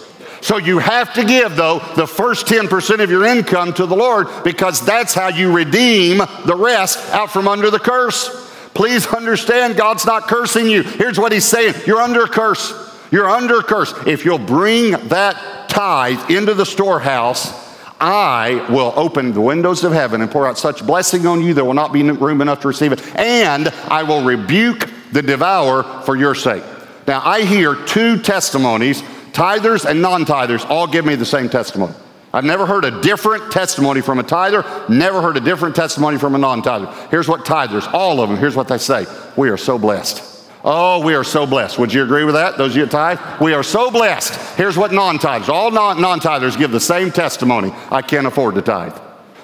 So 0.45 0.57
you 0.57 0.77
have 0.77 1.11
to 1.15 1.25
give, 1.25 1.55
though, 1.55 1.79
the 1.95 2.05
first 2.05 2.45
10% 2.45 3.03
of 3.03 3.09
your 3.09 3.25
income 3.25 3.73
to 3.73 3.87
the 3.87 3.95
Lord 3.95 4.27
because 4.43 4.85
that's 4.85 5.11
how 5.11 5.29
you 5.29 5.51
redeem 5.51 6.19
the 6.19 6.55
rest 6.55 6.99
out 7.15 7.31
from 7.31 7.47
under 7.47 7.71
the 7.71 7.79
curse. 7.79 8.29
Please 8.75 9.07
understand, 9.07 9.75
God's 9.75 10.05
not 10.05 10.27
cursing 10.27 10.69
you. 10.69 10.83
Here's 10.83 11.19
what 11.19 11.31
He's 11.31 11.45
saying 11.45 11.73
You're 11.87 11.99
under 11.99 12.25
a 12.25 12.27
curse. 12.27 12.75
You're 13.09 13.27
under 13.27 13.57
a 13.57 13.63
curse. 13.63 13.91
If 14.05 14.23
you'll 14.23 14.37
bring 14.37 14.91
that 15.07 15.67
tithe 15.67 16.29
into 16.29 16.53
the 16.53 16.67
storehouse, 16.67 17.51
I 17.99 18.67
will 18.69 18.93
open 18.95 19.33
the 19.33 19.41
windows 19.41 19.83
of 19.83 19.93
heaven 19.93 20.21
and 20.21 20.29
pour 20.29 20.45
out 20.45 20.59
such 20.59 20.85
blessing 20.85 21.25
on 21.25 21.41
you 21.41 21.55
there 21.55 21.65
will 21.65 21.73
not 21.73 21.91
be 21.91 22.03
room 22.03 22.41
enough 22.41 22.59
to 22.59 22.67
receive 22.67 22.91
it. 22.91 23.01
And 23.15 23.69
I 23.89 24.03
will 24.03 24.23
rebuke 24.23 24.91
the 25.11 25.23
devourer 25.23 26.03
for 26.03 26.15
your 26.15 26.35
sake. 26.35 26.63
Now, 27.07 27.21
I 27.23 27.45
hear 27.45 27.75
two 27.75 28.21
testimonies, 28.21 29.01
tithers 29.35 29.85
and 29.85 30.01
non 30.01 30.25
tithers, 30.25 30.67
all 30.69 30.87
give 30.87 31.05
me 31.05 31.15
the 31.15 31.25
same 31.25 31.49
testimony. 31.49 31.93
I've 32.33 32.43
never 32.43 32.65
heard 32.65 32.83
a 32.83 33.01
different 33.01 33.51
testimony 33.51 34.01
from 34.01 34.19
a 34.19 34.23
tither, 34.23 34.65
never 34.89 35.21
heard 35.21 35.37
a 35.37 35.39
different 35.39 35.75
testimony 35.75 36.17
from 36.17 36.35
a 36.35 36.37
non 36.37 36.61
tither. 36.61 36.87
Here's 37.11 37.27
what 37.27 37.45
tithers, 37.45 37.91
all 37.93 38.21
of 38.21 38.29
them, 38.29 38.37
here's 38.37 38.55
what 38.55 38.67
they 38.67 38.77
say 38.77 39.05
We 39.37 39.49
are 39.49 39.57
so 39.57 39.77
blessed. 39.77 40.31
Oh, 40.67 40.99
we 41.05 41.13
are 41.13 41.23
so 41.23 41.45
blessed. 41.45 41.77
Would 41.77 41.93
you 41.93 42.01
agree 42.01 42.23
with 42.23 42.33
that? 42.33 42.57
Those 42.57 42.71
of 42.71 42.77
you 42.77 42.85
tithe? 42.87 43.19
We 43.39 43.53
are 43.53 43.61
so 43.61 43.91
blessed. 43.91 44.57
Here's 44.57 44.77
what 44.77 44.91
non 44.91 45.19
tithers, 45.19 45.49
all 45.49 45.69
non 45.69 46.19
tithers 46.19 46.57
give 46.57 46.71
the 46.71 46.79
same 46.79 47.11
testimony 47.11 47.71
I 47.91 48.01
can't 48.01 48.25
afford 48.25 48.55
to 48.55 48.61
tithe. 48.61 48.97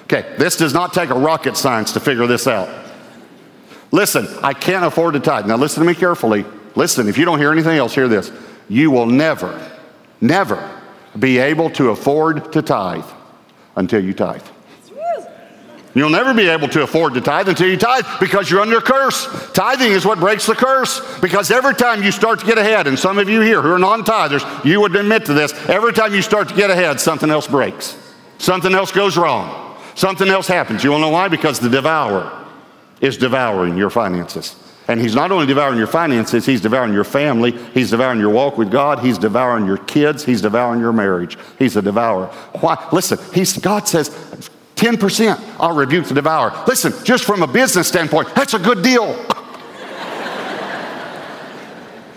Okay, 0.04 0.34
this 0.36 0.56
does 0.56 0.74
not 0.74 0.92
take 0.92 1.10
a 1.10 1.14
rocket 1.14 1.56
science 1.56 1.92
to 1.92 2.00
figure 2.00 2.26
this 2.26 2.46
out. 2.46 2.68
Listen, 3.92 4.26
I 4.42 4.52
can't 4.52 4.84
afford 4.84 5.14
to 5.14 5.20
tithe. 5.20 5.46
Now, 5.46 5.56
listen 5.56 5.82
to 5.82 5.86
me 5.86 5.94
carefully. 5.94 6.44
Listen, 6.74 7.08
if 7.08 7.16
you 7.16 7.24
don't 7.24 7.38
hear 7.38 7.52
anything 7.52 7.76
else, 7.76 7.94
hear 7.94 8.08
this. 8.08 8.32
You 8.68 8.90
will 8.90 9.06
never, 9.06 9.58
never 10.22 10.80
be 11.18 11.38
able 11.38 11.68
to 11.70 11.90
afford 11.90 12.52
to 12.52 12.62
tithe 12.62 13.04
until 13.76 14.02
you 14.02 14.14
tithe. 14.14 14.46
You'll 15.94 16.10
never 16.10 16.32
be 16.32 16.48
able 16.48 16.68
to 16.68 16.82
afford 16.82 17.12
to 17.14 17.20
tithe 17.20 17.50
until 17.50 17.68
you 17.68 17.76
tithe 17.76 18.06
because 18.18 18.50
you're 18.50 18.62
under 18.62 18.78
a 18.78 18.82
curse. 18.82 19.26
Tithing 19.52 19.92
is 19.92 20.06
what 20.06 20.18
breaks 20.18 20.46
the 20.46 20.54
curse 20.54 21.20
because 21.20 21.50
every 21.50 21.74
time 21.74 22.02
you 22.02 22.10
start 22.10 22.40
to 22.40 22.46
get 22.46 22.56
ahead, 22.56 22.86
and 22.86 22.98
some 22.98 23.18
of 23.18 23.28
you 23.28 23.42
here 23.42 23.60
who 23.60 23.70
are 23.72 23.78
non 23.78 24.02
tithers, 24.02 24.64
you 24.64 24.80
would 24.80 24.96
admit 24.96 25.26
to 25.26 25.34
this, 25.34 25.52
every 25.68 25.92
time 25.92 26.14
you 26.14 26.22
start 26.22 26.48
to 26.48 26.54
get 26.54 26.70
ahead, 26.70 26.98
something 26.98 27.28
else 27.28 27.46
breaks. 27.46 27.98
Something 28.38 28.74
else 28.74 28.90
goes 28.90 29.18
wrong. 29.18 29.76
Something 29.94 30.28
else 30.28 30.46
happens. 30.46 30.82
You 30.82 30.92
want 30.92 31.02
to 31.02 31.06
know 31.06 31.12
why? 31.12 31.28
Because 31.28 31.60
the 31.60 31.68
devourer 31.68 32.46
is 33.02 33.18
devouring 33.18 33.76
your 33.76 33.90
finances. 33.90 34.56
And 34.88 35.00
he's 35.00 35.14
not 35.14 35.30
only 35.30 35.46
devouring 35.46 35.78
your 35.78 35.86
finances, 35.86 36.44
he's 36.44 36.60
devouring 36.60 36.92
your 36.92 37.04
family, 37.04 37.52
he's 37.72 37.90
devouring 37.90 38.18
your 38.18 38.30
walk 38.30 38.58
with 38.58 38.70
God, 38.70 38.98
he's 38.98 39.16
devouring 39.16 39.64
your 39.64 39.76
kids, 39.76 40.24
he's 40.24 40.42
devouring 40.42 40.80
your 40.80 40.92
marriage. 40.92 41.38
He's 41.58 41.76
a 41.76 41.82
devourer. 41.82 42.26
Why? 42.60 42.88
Listen, 42.92 43.18
he's, 43.32 43.56
God 43.58 43.86
says, 43.86 44.10
10%, 44.76 45.38
I'll 45.60 45.76
rebuke 45.76 46.06
the 46.06 46.14
devourer. 46.14 46.52
Listen, 46.66 46.92
just 47.04 47.24
from 47.24 47.42
a 47.42 47.46
business 47.46 47.86
standpoint, 47.86 48.34
that's 48.34 48.54
a 48.54 48.58
good 48.58 48.82
deal. 48.82 49.06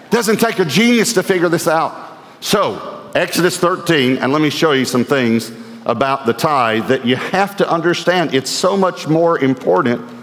Doesn't 0.09 0.39
take 0.39 0.57
a 0.57 0.65
genius 0.65 1.13
to 1.13 1.21
figure 1.21 1.49
this 1.49 1.67
out. 1.67 2.17
So, 2.39 3.11
Exodus 3.13 3.59
13, 3.59 4.17
and 4.17 4.33
let 4.33 4.41
me 4.41 4.49
show 4.49 4.71
you 4.71 4.85
some 4.85 5.05
things 5.05 5.51
about 5.85 6.25
the 6.25 6.33
tithe 6.33 6.87
that 6.87 7.05
you 7.05 7.15
have 7.15 7.55
to 7.57 7.69
understand. 7.69 8.33
It's 8.33 8.49
so 8.49 8.75
much 8.75 9.07
more 9.07 9.37
important 9.37 10.14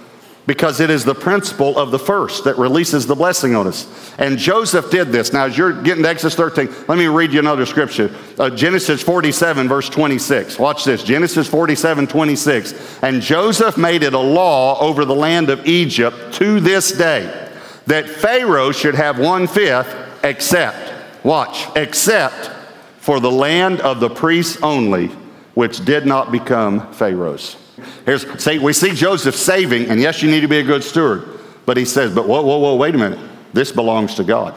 because 0.47 0.81
it 0.81 0.91
is 0.91 1.05
the 1.05 1.15
principle 1.15 1.79
of 1.79 1.91
the 1.91 1.99
first 1.99 2.45
that 2.45 2.59
releases 2.59 3.07
the 3.07 3.15
blessing 3.15 3.55
on 3.55 3.67
us. 3.67 3.87
And 4.19 4.39
Joseph 4.39 4.91
did 4.91 5.09
this. 5.09 5.33
Now, 5.33 5.47
as 5.47 5.57
you're 5.57 5.83
getting 5.83 6.03
to 6.03 6.09
Exodus 6.09 6.35
13, 6.35 6.87
let 6.89 6.99
me 6.99 7.07
read 7.07 7.33
you 7.33 7.39
another 7.39 7.65
scripture. 7.65 8.15
Uh, 8.39 8.51
Genesis 8.51 9.03
47, 9.03 9.69
verse 9.69 9.89
26. 9.89 10.59
Watch 10.59 10.85
this 10.85 11.05
Genesis 11.05 11.47
47, 11.47 12.09
26. 12.09 13.03
And 13.03 13.23
Joseph 13.23 13.77
made 13.77 14.03
it 14.03 14.15
a 14.15 14.19
law 14.19 14.81
over 14.81 15.05
the 15.05 15.15
land 15.15 15.49
of 15.49 15.67
Egypt 15.67 16.35
to 16.35 16.59
this 16.59 16.93
day 16.93 17.51
that 17.87 18.09
Pharaoh 18.09 18.73
should 18.73 18.95
have 18.95 19.19
one 19.19 19.47
fifth, 19.47 19.95
except, 20.25 21.25
watch, 21.25 21.67
except 21.77 22.51
for 22.99 23.21
the 23.21 23.31
land 23.31 23.81
of 23.81 24.01
the 24.01 24.11
priests 24.11 24.61
only, 24.63 25.09
which 25.55 25.85
did 25.85 26.07
not 26.07 26.31
become 26.31 26.93
Pharaoh's. 26.93 27.57
Here's, 28.05 28.43
see, 28.43 28.59
we 28.59 28.73
see 28.73 28.95
Joseph 28.95 29.37
saving, 29.37 29.87
and 29.87 30.01
yes, 30.01 30.23
you 30.23 30.31
need 30.31 30.41
to 30.41 30.49
be 30.49 30.59
a 30.59 30.63
good 30.63 30.85
steward. 30.85 31.41
But 31.65 31.77
he 31.77 31.85
says, 31.85 32.15
but 32.15 32.27
whoa, 32.27 32.43
whoa, 32.43 32.59
whoa, 32.59 32.77
wait 32.77 32.95
a 32.95 32.99
minute. 32.99 33.19
This 33.53 33.73
belongs 33.73 34.15
to 34.17 34.25
God. 34.25 34.55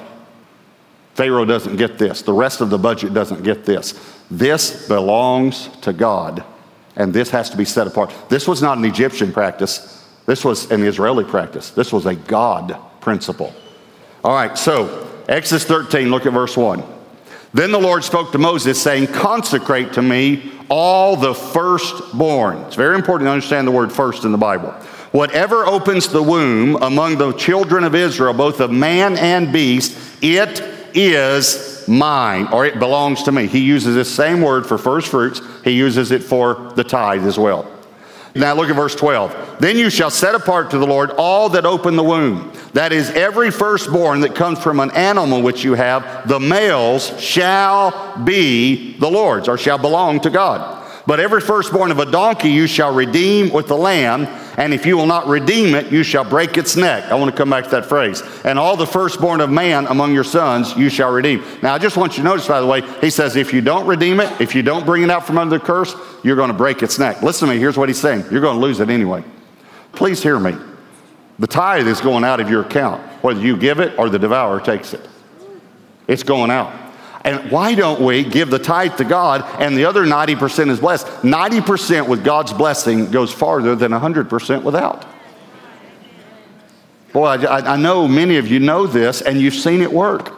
Pharaoh 1.14 1.46
doesn't 1.46 1.78
get 1.78 1.98
this. 1.98 2.22
The 2.22 2.34
rest 2.34 2.62
of 2.62 2.70
the 2.70 2.78
budget 2.78 3.14
doesn't 3.14 3.44
get 3.44 3.66
this. 3.66 3.94
This 4.30 4.88
belongs 4.88 5.70
to 5.82 5.94
God, 5.94 6.44
and 6.96 7.14
this 7.14 7.30
has 7.30 7.50
to 7.52 7.58
be 7.58 7.66
set 7.66 7.88
apart. 7.88 8.14
This 8.30 8.48
was 8.48 8.62
not 8.62 8.78
an 8.78 8.86
Egyptian 8.86 9.32
practice, 9.32 10.06
this 10.26 10.44
was 10.44 10.72
an 10.72 10.84
Israeli 10.84 11.24
practice. 11.24 11.70
This 11.70 11.94
was 11.94 12.06
a 12.06 12.16
God 12.16 12.78
principle. 13.00 13.54
All 14.24 14.34
right, 14.34 14.58
so 14.58 15.08
Exodus 15.30 15.66
13, 15.66 16.10
look 16.10 16.26
at 16.26 16.34
verse 16.34 16.58
1. 16.58 16.84
Then 17.56 17.72
the 17.72 17.80
Lord 17.80 18.04
spoke 18.04 18.34
to 18.34 18.38
Moses, 18.38 18.82
saying, 18.82 19.08
Consecrate 19.08 19.94
to 19.94 20.02
me 20.02 20.52
all 20.68 21.16
the 21.16 21.34
firstborn. 21.34 22.58
It's 22.64 22.76
very 22.76 22.96
important 22.98 23.30
to 23.30 23.32
understand 23.32 23.66
the 23.66 23.72
word 23.72 23.94
first 23.94 24.26
in 24.26 24.34
the 24.34 24.38
Bible. 24.38 24.72
Whatever 25.14 25.66
opens 25.66 26.10
the 26.10 26.22
womb 26.22 26.76
among 26.84 27.18
the 27.18 27.32
children 27.32 27.86
of 27.86 27.96
Israel, 27.96 28.34
both 28.34 28.60
of 28.60 28.72
man 28.72 29.18
and 29.18 29.54
beast, 29.54 29.98
it 30.22 30.62
is 30.94 31.88
mine, 31.88 32.50
or 32.52 32.66
it 32.66 32.78
belongs 32.78 33.24
to 33.24 33.32
me. 33.32 33.48
He 33.48 33.60
uses 33.60 33.96
this 33.96 34.14
same 34.14 34.42
word 34.42 34.66
for 34.66 34.78
first 34.78 35.08
fruits, 35.08 35.40
he 35.64 35.72
uses 35.72 36.12
it 36.12 36.24
for 36.24 36.74
the 36.76 36.84
tithe 36.84 37.26
as 37.26 37.40
well. 37.40 37.72
Now 38.36 38.54
look 38.54 38.70
at 38.70 38.76
verse 38.76 38.96
12. 38.96 39.60
Then 39.60 39.78
you 39.78 39.90
shall 39.90 40.10
set 40.10 40.36
apart 40.36 40.72
to 40.72 40.78
the 40.78 40.86
Lord 40.86 41.12
all 41.12 41.48
that 41.50 41.66
open 41.66 41.96
the 41.96 42.04
womb. 42.04 42.52
That 42.74 42.92
is, 42.92 43.10
every 43.12 43.50
firstborn 43.50 44.20
that 44.20 44.36
comes 44.36 44.60
from 44.60 44.82
an 44.82 44.92
animal 44.92 45.42
which 45.42 45.64
you 45.64 45.74
have, 45.76 46.28
the 46.28 46.40
males 46.40 47.18
shall 47.22 48.18
be 48.26 48.98
the 48.98 49.10
Lord's, 49.10 49.48
or 49.48 49.58
shall 49.58 49.78
belong 49.78 50.20
to 50.22 50.30
God. 50.30 50.85
But 51.08 51.20
every 51.20 51.40
firstborn 51.40 51.92
of 51.92 52.00
a 52.00 52.10
donkey 52.10 52.50
you 52.50 52.66
shall 52.66 52.94
redeem 52.94 53.54
with 53.54 53.68
the 53.68 53.78
lamb, 53.78 54.26
and 54.58 54.74
if 54.74 54.88
you 54.88 54.98
will 54.98 55.06
not 55.06 55.28
redeem 55.28 55.76
it, 55.76 55.92
you 55.92 56.02
shall 56.02 56.24
break 56.24 56.58
its 56.58 56.76
neck. 56.76 57.12
I 57.12 57.16
want 57.16 57.30
to 57.30 57.38
come 57.38 57.50
back 57.50 57.66
to 57.66 57.70
that 57.72 57.86
phrase. 57.86 58.24
And 58.44 58.58
all 58.58 58.76
the 58.76 58.88
firstborn 58.88 59.40
of 59.40 59.52
man 59.52 59.86
among 59.86 60.14
your 60.14 60.24
sons 60.24 60.76
you 60.76 60.90
shall 60.90 61.12
redeem. 61.12 61.44
Now, 61.62 61.76
I 61.76 61.78
just 61.78 61.96
want 61.96 62.18
you 62.18 62.24
to 62.24 62.30
notice, 62.30 62.48
by 62.48 62.60
the 62.60 62.66
way, 62.66 62.82
he 63.02 63.12
says, 63.12 63.36
if 63.36 63.54
you 63.54 63.62
don't 63.62 63.86
redeem 63.86 64.20
it, 64.20 64.42
if 64.42 64.56
you 64.56 64.64
don't 64.64 64.86
bring 64.86 65.04
it 65.04 65.12
out 65.12 65.28
from 65.28 65.38
under 65.38 65.60
the 65.60 65.64
curse, 65.64 65.96
you're 66.24 66.36
going 66.36 66.50
to 66.50 66.58
break 66.58 66.82
its 66.82 66.98
neck. 66.98 67.22
Listen 67.22 67.48
to 67.48 67.54
me, 67.54 67.60
here's 67.60 67.78
what 67.78 67.88
he's 67.88 68.02
saying 68.02 68.26
you're 68.32 68.42
going 68.42 68.56
to 68.58 68.62
lose 68.62 68.80
it 68.80 68.90
anyway. 68.90 69.24
Please 69.92 70.24
hear 70.24 70.40
me. 70.40 70.56
The 71.38 71.48
tithe 71.48 71.88
is 71.88 72.02
going 72.02 72.24
out 72.24 72.40
of 72.40 72.50
your 72.50 72.62
account, 72.62 73.02
whether 73.22 73.40
you 73.40 73.58
give 73.58 73.80
it 73.80 74.00
or 74.00 74.10
the 74.10 74.18
devourer 74.18 74.60
takes 74.60 74.94
it. 74.94 75.08
It's 76.08 76.24
going 76.24 76.50
out. 76.50 76.85
And 77.26 77.50
why 77.50 77.74
don't 77.74 78.02
we 78.02 78.24
give 78.24 78.52
the 78.52 78.60
tithe 78.60 78.98
to 78.98 79.04
God 79.04 79.44
and 79.60 79.76
the 79.76 79.86
other 79.86 80.06
90% 80.06 80.70
is 80.70 80.80
blessed? 80.80 81.08
90% 81.08 82.08
with 82.08 82.24
God's 82.24 82.54
blessing 82.54 83.10
goes 83.10 83.34
farther 83.34 83.76
than 83.76 83.92
100% 83.92 84.64
without. 84.64 85.06
Boy, 87.14 87.26
I, 87.26 87.74
I, 87.74 87.78
know 87.78 88.08
many 88.08 88.38
of 88.38 88.48
you 88.48 88.60
know 88.60 88.86
this 88.86 89.22
and 89.22 89.42
you've 89.42 89.56
seen 89.56 89.82
it 89.82 89.92
work. 89.92 90.34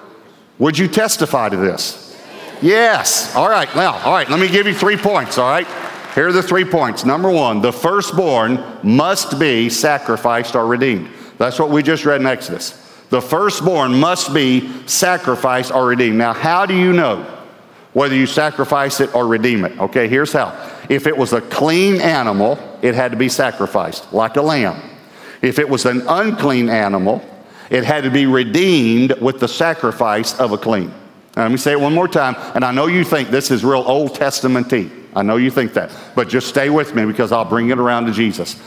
Would 0.59 0.77
you 0.77 0.87
testify 0.87 1.49
to 1.49 1.57
this? 1.57 2.17
Yes. 2.61 3.35
All 3.35 3.49
right. 3.49 3.67
Now, 3.75 3.97
all 4.05 4.13
right, 4.13 4.29
let 4.29 4.39
me 4.39 4.47
give 4.47 4.65
you 4.65 4.73
three 4.73 4.97
points, 4.97 5.37
all 5.37 5.49
right? 5.49 5.67
Here 6.15 6.29
are 6.29 6.31
the 6.31 6.41
three 6.41 6.65
points. 6.65 7.03
Number 7.03 7.29
one, 7.29 7.61
the 7.61 7.73
firstborn 7.73 8.63
must 8.81 9.37
be 9.39 9.69
sacrificed 9.69 10.55
or 10.55 10.65
redeemed. 10.65 11.09
That's 11.37 11.59
what 11.59 11.69
we 11.69 11.83
just 11.83 12.05
read 12.05 12.21
in 12.21 12.27
Exodus. 12.27 12.86
The 13.09 13.21
firstborn 13.21 13.99
must 13.99 14.33
be 14.33 14.69
sacrificed 14.87 15.71
or 15.71 15.87
redeemed. 15.87 16.17
Now, 16.17 16.33
how 16.33 16.65
do 16.65 16.75
you 16.75 16.91
know 16.93 17.23
whether 17.93 18.15
you 18.15 18.25
sacrifice 18.25 18.99
it 18.99 19.13
or 19.15 19.27
redeem 19.27 19.63
it? 19.65 19.79
Okay, 19.79 20.07
here's 20.07 20.33
how. 20.33 20.53
If 20.89 21.07
it 21.07 21.17
was 21.17 21.33
a 21.33 21.41
clean 21.41 22.01
animal, 22.01 22.59
it 22.81 22.95
had 22.95 23.11
to 23.11 23.17
be 23.17 23.29
sacrificed, 23.29 24.11
like 24.13 24.35
a 24.35 24.41
lamb. 24.41 24.81
If 25.41 25.59
it 25.59 25.69
was 25.69 25.85
an 25.85 26.03
unclean 26.07 26.69
animal, 26.69 27.23
it 27.69 27.83
had 27.83 28.03
to 28.03 28.11
be 28.11 28.25
redeemed 28.25 29.19
with 29.21 29.39
the 29.39 29.47
sacrifice 29.47 30.37
of 30.39 30.51
a 30.51 30.57
clean. 30.57 30.89
Now, 31.35 31.43
let 31.43 31.51
me 31.51 31.57
say 31.57 31.73
it 31.73 31.79
one 31.79 31.93
more 31.93 32.07
time, 32.07 32.35
and 32.55 32.65
I 32.65 32.71
know 32.71 32.87
you 32.87 33.03
think 33.03 33.29
this 33.29 33.51
is 33.51 33.63
real 33.63 33.83
Old 33.85 34.15
Testament 34.15 34.69
I 35.15 35.23
know 35.23 35.37
you 35.37 35.49
think 35.49 35.73
that, 35.73 35.91
but 36.13 36.29
just 36.29 36.47
stay 36.47 36.69
with 36.69 36.93
me 36.93 37.05
because 37.05 37.31
I'll 37.31 37.45
bring 37.45 37.69
it 37.69 37.79
around 37.79 38.05
to 38.05 38.11
Jesus. 38.11 38.61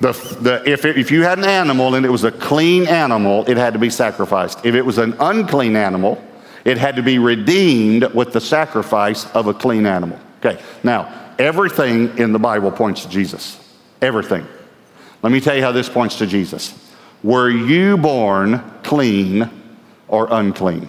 The, 0.00 0.12
the, 0.40 0.62
if, 0.70 0.84
it, 0.84 0.96
if 0.96 1.10
you 1.10 1.24
had 1.24 1.38
an 1.38 1.44
animal 1.44 1.96
and 1.96 2.06
it 2.06 2.10
was 2.10 2.24
a 2.24 2.30
clean 2.30 2.86
animal, 2.86 3.44
it 3.48 3.56
had 3.56 3.72
to 3.72 3.80
be 3.80 3.90
sacrificed. 3.90 4.64
If 4.64 4.74
it 4.74 4.82
was 4.82 4.98
an 4.98 5.16
unclean 5.18 5.74
animal, 5.74 6.22
it 6.64 6.78
had 6.78 6.96
to 6.96 7.02
be 7.02 7.18
redeemed 7.18 8.04
with 8.14 8.32
the 8.32 8.40
sacrifice 8.40 9.26
of 9.32 9.48
a 9.48 9.54
clean 9.54 9.86
animal. 9.86 10.18
Okay, 10.44 10.62
now, 10.84 11.32
everything 11.38 12.16
in 12.18 12.32
the 12.32 12.38
Bible 12.38 12.70
points 12.70 13.02
to 13.02 13.08
Jesus. 13.08 13.58
Everything. 14.00 14.46
Let 15.22 15.32
me 15.32 15.40
tell 15.40 15.56
you 15.56 15.62
how 15.62 15.72
this 15.72 15.88
points 15.88 16.18
to 16.18 16.26
Jesus. 16.26 16.74
Were 17.24 17.50
you 17.50 17.96
born 17.96 18.62
clean 18.84 19.50
or 20.06 20.28
unclean? 20.30 20.88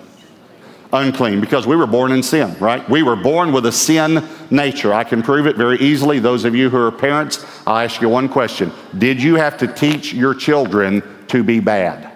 Unclean 0.91 1.39
because 1.39 1.67
we 1.67 1.75
were 1.75 1.87
born 1.87 2.11
in 2.11 2.23
sin, 2.23 2.55
right? 2.59 2.87
We 2.89 3.03
were 3.03 3.15
born 3.15 3.51
with 3.51 3.65
a 3.65 3.71
sin 3.71 4.27
nature. 4.49 4.93
I 4.93 5.03
can 5.03 5.21
prove 5.21 5.45
it 5.45 5.55
very 5.55 5.77
easily. 5.79 6.19
Those 6.19 6.45
of 6.45 6.55
you 6.55 6.69
who 6.69 6.77
are 6.77 6.91
parents, 6.91 7.45
I'll 7.67 7.77
ask 7.77 8.01
you 8.01 8.09
one 8.09 8.29
question 8.29 8.71
Did 8.97 9.21
you 9.21 9.35
have 9.35 9.57
to 9.57 9.67
teach 9.67 10.13
your 10.13 10.33
children 10.33 11.03
to 11.27 11.43
be 11.43 11.59
bad? 11.59 12.11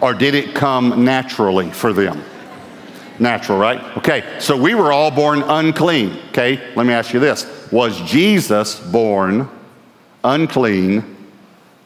Or 0.00 0.14
did 0.14 0.34
it 0.34 0.54
come 0.54 1.04
naturally 1.04 1.70
for 1.70 1.92
them? 1.92 2.22
Natural, 3.18 3.58
right? 3.58 3.98
Okay, 3.98 4.24
so 4.40 4.56
we 4.56 4.74
were 4.74 4.92
all 4.92 5.10
born 5.10 5.42
unclean. 5.42 6.18
Okay, 6.30 6.72
let 6.74 6.86
me 6.86 6.92
ask 6.92 7.12
you 7.12 7.20
this 7.20 7.70
Was 7.70 8.00
Jesus 8.02 8.80
born 8.80 9.48
unclean 10.24 11.16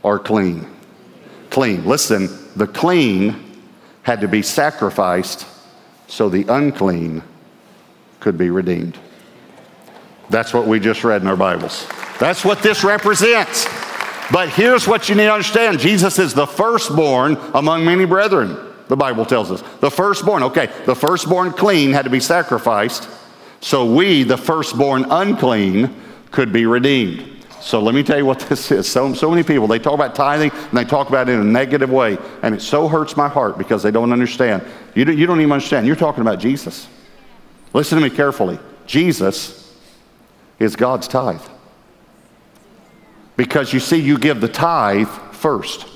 or 0.02 0.18
clean? 0.18 0.66
Clean. 1.50 1.84
Listen, 1.84 2.28
the 2.56 2.66
clean 2.66 3.53
had 4.04 4.20
to 4.20 4.28
be 4.28 4.42
sacrificed 4.42 5.46
so 6.06 6.28
the 6.28 6.44
unclean 6.48 7.22
could 8.20 8.38
be 8.38 8.50
redeemed. 8.50 8.96
That's 10.30 10.54
what 10.54 10.66
we 10.66 10.78
just 10.80 11.04
read 11.04 11.22
in 11.22 11.28
our 11.28 11.36
Bibles. 11.36 11.86
That's 12.18 12.44
what 12.44 12.62
this 12.62 12.84
represents. 12.84 13.66
But 14.32 14.48
here's 14.48 14.86
what 14.86 15.08
you 15.08 15.14
need 15.14 15.24
to 15.24 15.32
understand 15.32 15.80
Jesus 15.80 16.18
is 16.18 16.32
the 16.32 16.46
firstborn 16.46 17.36
among 17.52 17.84
many 17.84 18.04
brethren, 18.04 18.56
the 18.88 18.96
Bible 18.96 19.26
tells 19.26 19.50
us. 19.50 19.62
The 19.80 19.90
firstborn, 19.90 20.44
okay, 20.44 20.70
the 20.86 20.94
firstborn 20.94 21.52
clean 21.52 21.92
had 21.92 22.04
to 22.04 22.10
be 22.10 22.20
sacrificed 22.20 23.08
so 23.64 23.86
we, 23.86 24.24
the 24.24 24.36
firstborn 24.36 25.06
unclean, 25.10 25.94
could 26.30 26.52
be 26.52 26.66
redeemed. 26.66 27.33
So 27.64 27.80
let 27.80 27.94
me 27.94 28.02
tell 28.02 28.18
you 28.18 28.26
what 28.26 28.40
this 28.50 28.70
is. 28.70 28.86
So, 28.86 29.14
so 29.14 29.30
many 29.30 29.42
people, 29.42 29.66
they 29.66 29.78
talk 29.78 29.94
about 29.94 30.14
tithing 30.14 30.50
and 30.52 30.72
they 30.72 30.84
talk 30.84 31.08
about 31.08 31.30
it 31.30 31.32
in 31.32 31.40
a 31.40 31.44
negative 31.44 31.90
way. 31.90 32.18
And 32.42 32.54
it 32.54 32.60
so 32.60 32.88
hurts 32.88 33.16
my 33.16 33.26
heart 33.26 33.56
because 33.56 33.82
they 33.82 33.90
don't 33.90 34.12
understand. 34.12 34.62
You, 34.94 35.06
do, 35.06 35.12
you 35.12 35.26
don't 35.26 35.40
even 35.40 35.50
understand. 35.52 35.86
You're 35.86 35.96
talking 35.96 36.20
about 36.20 36.38
Jesus. 36.38 36.86
Listen 37.72 37.96
to 37.96 38.04
me 38.04 38.14
carefully. 38.14 38.58
Jesus 38.86 39.74
is 40.58 40.76
God's 40.76 41.08
tithe. 41.08 41.40
Because 43.36 43.72
you 43.72 43.80
see, 43.80 43.96
you 43.96 44.18
give 44.18 44.42
the 44.42 44.48
tithe 44.48 45.08
first. 45.32 45.86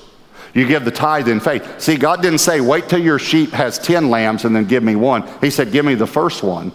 You 0.55 0.67
give 0.67 0.83
the 0.85 0.91
tithe 0.91 1.29
in 1.29 1.39
faith. 1.39 1.79
See, 1.79 1.97
God 1.97 2.23
didn't 2.23 2.39
say, 2.39 2.61
wait 2.61 2.89
till 2.89 2.99
your 2.99 3.19
sheep 3.19 3.51
has 3.51 3.77
10 3.77 4.09
lambs 4.09 4.43
and 4.43 4.55
then 4.55 4.65
give 4.65 4.81
me 4.81 4.95
one. 4.95 5.23
He 5.39 5.51
said, 5.51 5.71
give 5.71 5.85
me 5.85 5.93
the 5.93 6.07
first 6.07 6.41
one. 6.41 6.71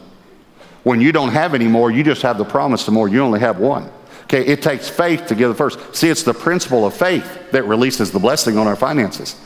When 0.84 1.00
you 1.00 1.10
don't 1.10 1.30
have 1.30 1.52
any 1.52 1.66
more, 1.66 1.90
you 1.90 2.04
just 2.04 2.22
have 2.22 2.38
the 2.38 2.44
promise 2.44 2.86
of 2.86 2.94
more. 2.94 3.08
You 3.08 3.22
only 3.22 3.40
have 3.40 3.58
one. 3.58 3.90
Okay, 4.24 4.44
it 4.46 4.62
takes 4.62 4.88
faith 4.88 5.26
to 5.26 5.34
give 5.34 5.48
the 5.50 5.54
first. 5.54 5.78
See, 5.94 6.08
it's 6.08 6.22
the 6.22 6.34
principle 6.34 6.86
of 6.86 6.94
faith 6.94 7.50
that 7.52 7.64
releases 7.64 8.10
the 8.10 8.18
blessing 8.18 8.56
on 8.56 8.66
our 8.66 8.76
finances. 8.76 9.36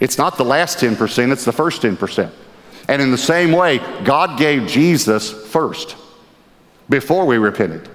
It's 0.00 0.18
not 0.18 0.36
the 0.36 0.44
last 0.44 0.78
10%, 0.78 1.32
it's 1.32 1.44
the 1.44 1.52
first 1.52 1.82
10%. 1.82 2.30
And 2.88 3.00
in 3.00 3.10
the 3.10 3.18
same 3.18 3.52
way, 3.52 3.78
God 4.04 4.38
gave 4.38 4.66
Jesus 4.66 5.30
first 5.48 5.96
before 6.88 7.26
we 7.26 7.38
repented. 7.38 7.88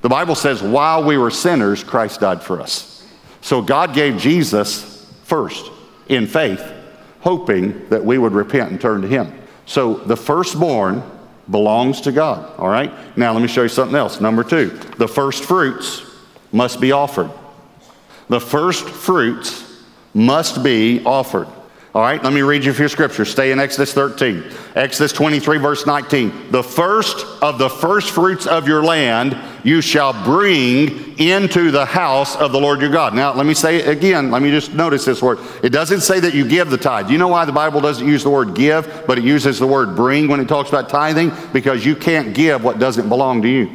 The 0.00 0.08
Bible 0.08 0.34
says, 0.34 0.62
while 0.62 1.04
we 1.04 1.16
were 1.16 1.30
sinners, 1.30 1.84
Christ 1.84 2.20
died 2.20 2.42
for 2.42 2.60
us. 2.60 3.06
So 3.40 3.60
God 3.60 3.94
gave 3.94 4.18
Jesus 4.18 5.06
first 5.24 5.70
in 6.08 6.26
faith, 6.26 6.62
hoping 7.20 7.88
that 7.88 8.04
we 8.04 8.18
would 8.18 8.32
repent 8.32 8.70
and 8.70 8.80
turn 8.80 9.02
to 9.02 9.08
Him. 9.08 9.32
So 9.66 9.94
the 9.94 10.16
firstborn 10.16 11.02
belongs 11.50 12.00
to 12.02 12.12
God. 12.12 12.58
All 12.58 12.68
right? 12.68 12.92
Now, 13.16 13.32
let 13.32 13.42
me 13.42 13.48
show 13.48 13.62
you 13.62 13.68
something 13.68 13.96
else. 13.96 14.20
Number 14.20 14.44
two, 14.44 14.70
the 14.98 15.08
first 15.08 15.44
fruits 15.44 16.02
must 16.52 16.80
be 16.80 16.92
offered. 16.92 17.30
The 18.28 18.40
first 18.40 18.88
fruits 18.88 19.82
must 20.14 20.62
be 20.62 21.04
offered. 21.04 21.48
All 21.94 22.00
right, 22.00 22.24
let 22.24 22.32
me 22.32 22.40
read 22.40 22.64
you 22.64 22.70
a 22.70 22.74
few 22.74 22.88
scriptures. 22.88 23.30
Stay 23.30 23.52
in 23.52 23.60
Exodus 23.60 23.92
13. 23.92 24.42
Exodus 24.74 25.12
23, 25.12 25.58
verse 25.58 25.84
19. 25.84 26.50
The 26.50 26.62
first 26.62 27.26
of 27.42 27.58
the 27.58 27.68
first 27.68 28.12
fruits 28.12 28.46
of 28.46 28.66
your 28.66 28.82
land 28.82 29.36
you 29.62 29.82
shall 29.82 30.14
bring 30.24 31.18
into 31.18 31.70
the 31.70 31.84
house 31.84 32.34
of 32.36 32.50
the 32.50 32.58
Lord 32.58 32.80
your 32.80 32.88
God. 32.88 33.14
Now, 33.14 33.34
let 33.34 33.44
me 33.44 33.52
say 33.52 33.76
it 33.76 33.88
again. 33.88 34.30
Let 34.30 34.40
me 34.40 34.50
just 34.50 34.72
notice 34.72 35.04
this 35.04 35.20
word. 35.20 35.38
It 35.62 35.68
doesn't 35.68 36.00
say 36.00 36.18
that 36.18 36.32
you 36.32 36.48
give 36.48 36.70
the 36.70 36.78
tithe. 36.78 37.10
You 37.10 37.18
know 37.18 37.28
why 37.28 37.44
the 37.44 37.52
Bible 37.52 37.82
doesn't 37.82 38.08
use 38.08 38.22
the 38.22 38.30
word 38.30 38.54
give, 38.54 39.04
but 39.06 39.18
it 39.18 39.24
uses 39.24 39.58
the 39.58 39.66
word 39.66 39.94
bring 39.94 40.28
when 40.28 40.40
it 40.40 40.48
talks 40.48 40.70
about 40.70 40.88
tithing? 40.88 41.31
Because 41.52 41.84
you 41.84 41.94
can't 41.96 42.34
give 42.34 42.64
what 42.64 42.78
doesn't 42.78 43.08
belong 43.08 43.42
to 43.42 43.48
you. 43.48 43.70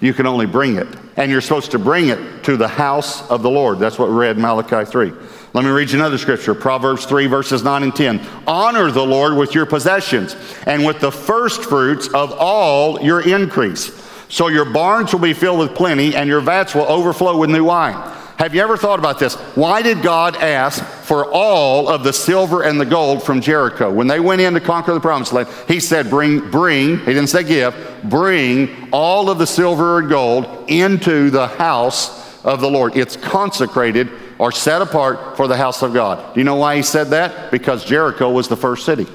You 0.00 0.12
can 0.12 0.26
only 0.26 0.46
bring 0.46 0.76
it. 0.76 0.88
And 1.16 1.30
you're 1.30 1.40
supposed 1.40 1.70
to 1.72 1.78
bring 1.78 2.08
it 2.08 2.44
to 2.44 2.56
the 2.56 2.68
house 2.68 3.28
of 3.30 3.42
the 3.42 3.50
Lord. 3.50 3.78
That's 3.78 3.98
what 3.98 4.08
we 4.08 4.14
read 4.14 4.38
Malachi 4.38 4.90
3. 4.90 5.12
Let 5.54 5.64
me 5.64 5.70
read 5.70 5.90
you 5.90 5.98
another 5.98 6.16
scripture 6.16 6.54
Proverbs 6.54 7.04
3, 7.04 7.26
verses 7.26 7.62
9 7.62 7.82
and 7.82 7.94
10. 7.94 8.20
Honor 8.46 8.90
the 8.90 9.04
Lord 9.04 9.36
with 9.36 9.54
your 9.54 9.66
possessions 9.66 10.34
and 10.66 10.84
with 10.84 10.98
the 11.00 11.12
first 11.12 11.62
fruits 11.62 12.08
of 12.08 12.32
all 12.32 13.00
your 13.00 13.20
increase. 13.20 13.92
So 14.28 14.48
your 14.48 14.64
barns 14.64 15.12
will 15.12 15.20
be 15.20 15.34
filled 15.34 15.58
with 15.58 15.74
plenty 15.74 16.16
and 16.16 16.26
your 16.28 16.40
vats 16.40 16.74
will 16.74 16.86
overflow 16.90 17.36
with 17.36 17.50
new 17.50 17.64
wine. 17.64 17.94
Have 18.42 18.56
you 18.56 18.60
ever 18.60 18.76
thought 18.76 18.98
about 18.98 19.20
this? 19.20 19.36
Why 19.54 19.82
did 19.82 20.02
God 20.02 20.34
ask 20.34 20.84
for 20.84 21.30
all 21.30 21.88
of 21.88 22.02
the 22.02 22.12
silver 22.12 22.64
and 22.64 22.80
the 22.80 22.84
gold 22.84 23.22
from 23.22 23.40
Jericho? 23.40 23.88
When 23.88 24.08
they 24.08 24.18
went 24.18 24.40
in 24.40 24.54
to 24.54 24.60
conquer 24.60 24.92
the 24.92 24.98
promised 24.98 25.32
land, 25.32 25.48
he 25.68 25.78
said, 25.78 26.10
Bring, 26.10 26.50
bring, 26.50 26.98
he 26.98 27.04
didn't 27.04 27.28
say 27.28 27.44
give, 27.44 27.76
bring 28.02 28.88
all 28.90 29.30
of 29.30 29.38
the 29.38 29.46
silver 29.46 30.00
and 30.00 30.10
gold 30.10 30.64
into 30.66 31.30
the 31.30 31.46
house 31.46 32.44
of 32.44 32.60
the 32.60 32.68
Lord. 32.68 32.96
It's 32.96 33.16
consecrated 33.16 34.10
or 34.40 34.50
set 34.50 34.82
apart 34.82 35.36
for 35.36 35.46
the 35.46 35.56
house 35.56 35.80
of 35.82 35.94
God. 35.94 36.34
Do 36.34 36.40
you 36.40 36.44
know 36.44 36.56
why 36.56 36.74
he 36.74 36.82
said 36.82 37.10
that? 37.10 37.52
Because 37.52 37.84
Jericho 37.84 38.28
was 38.28 38.48
the 38.48 38.56
first 38.56 38.84
city. 38.84 39.06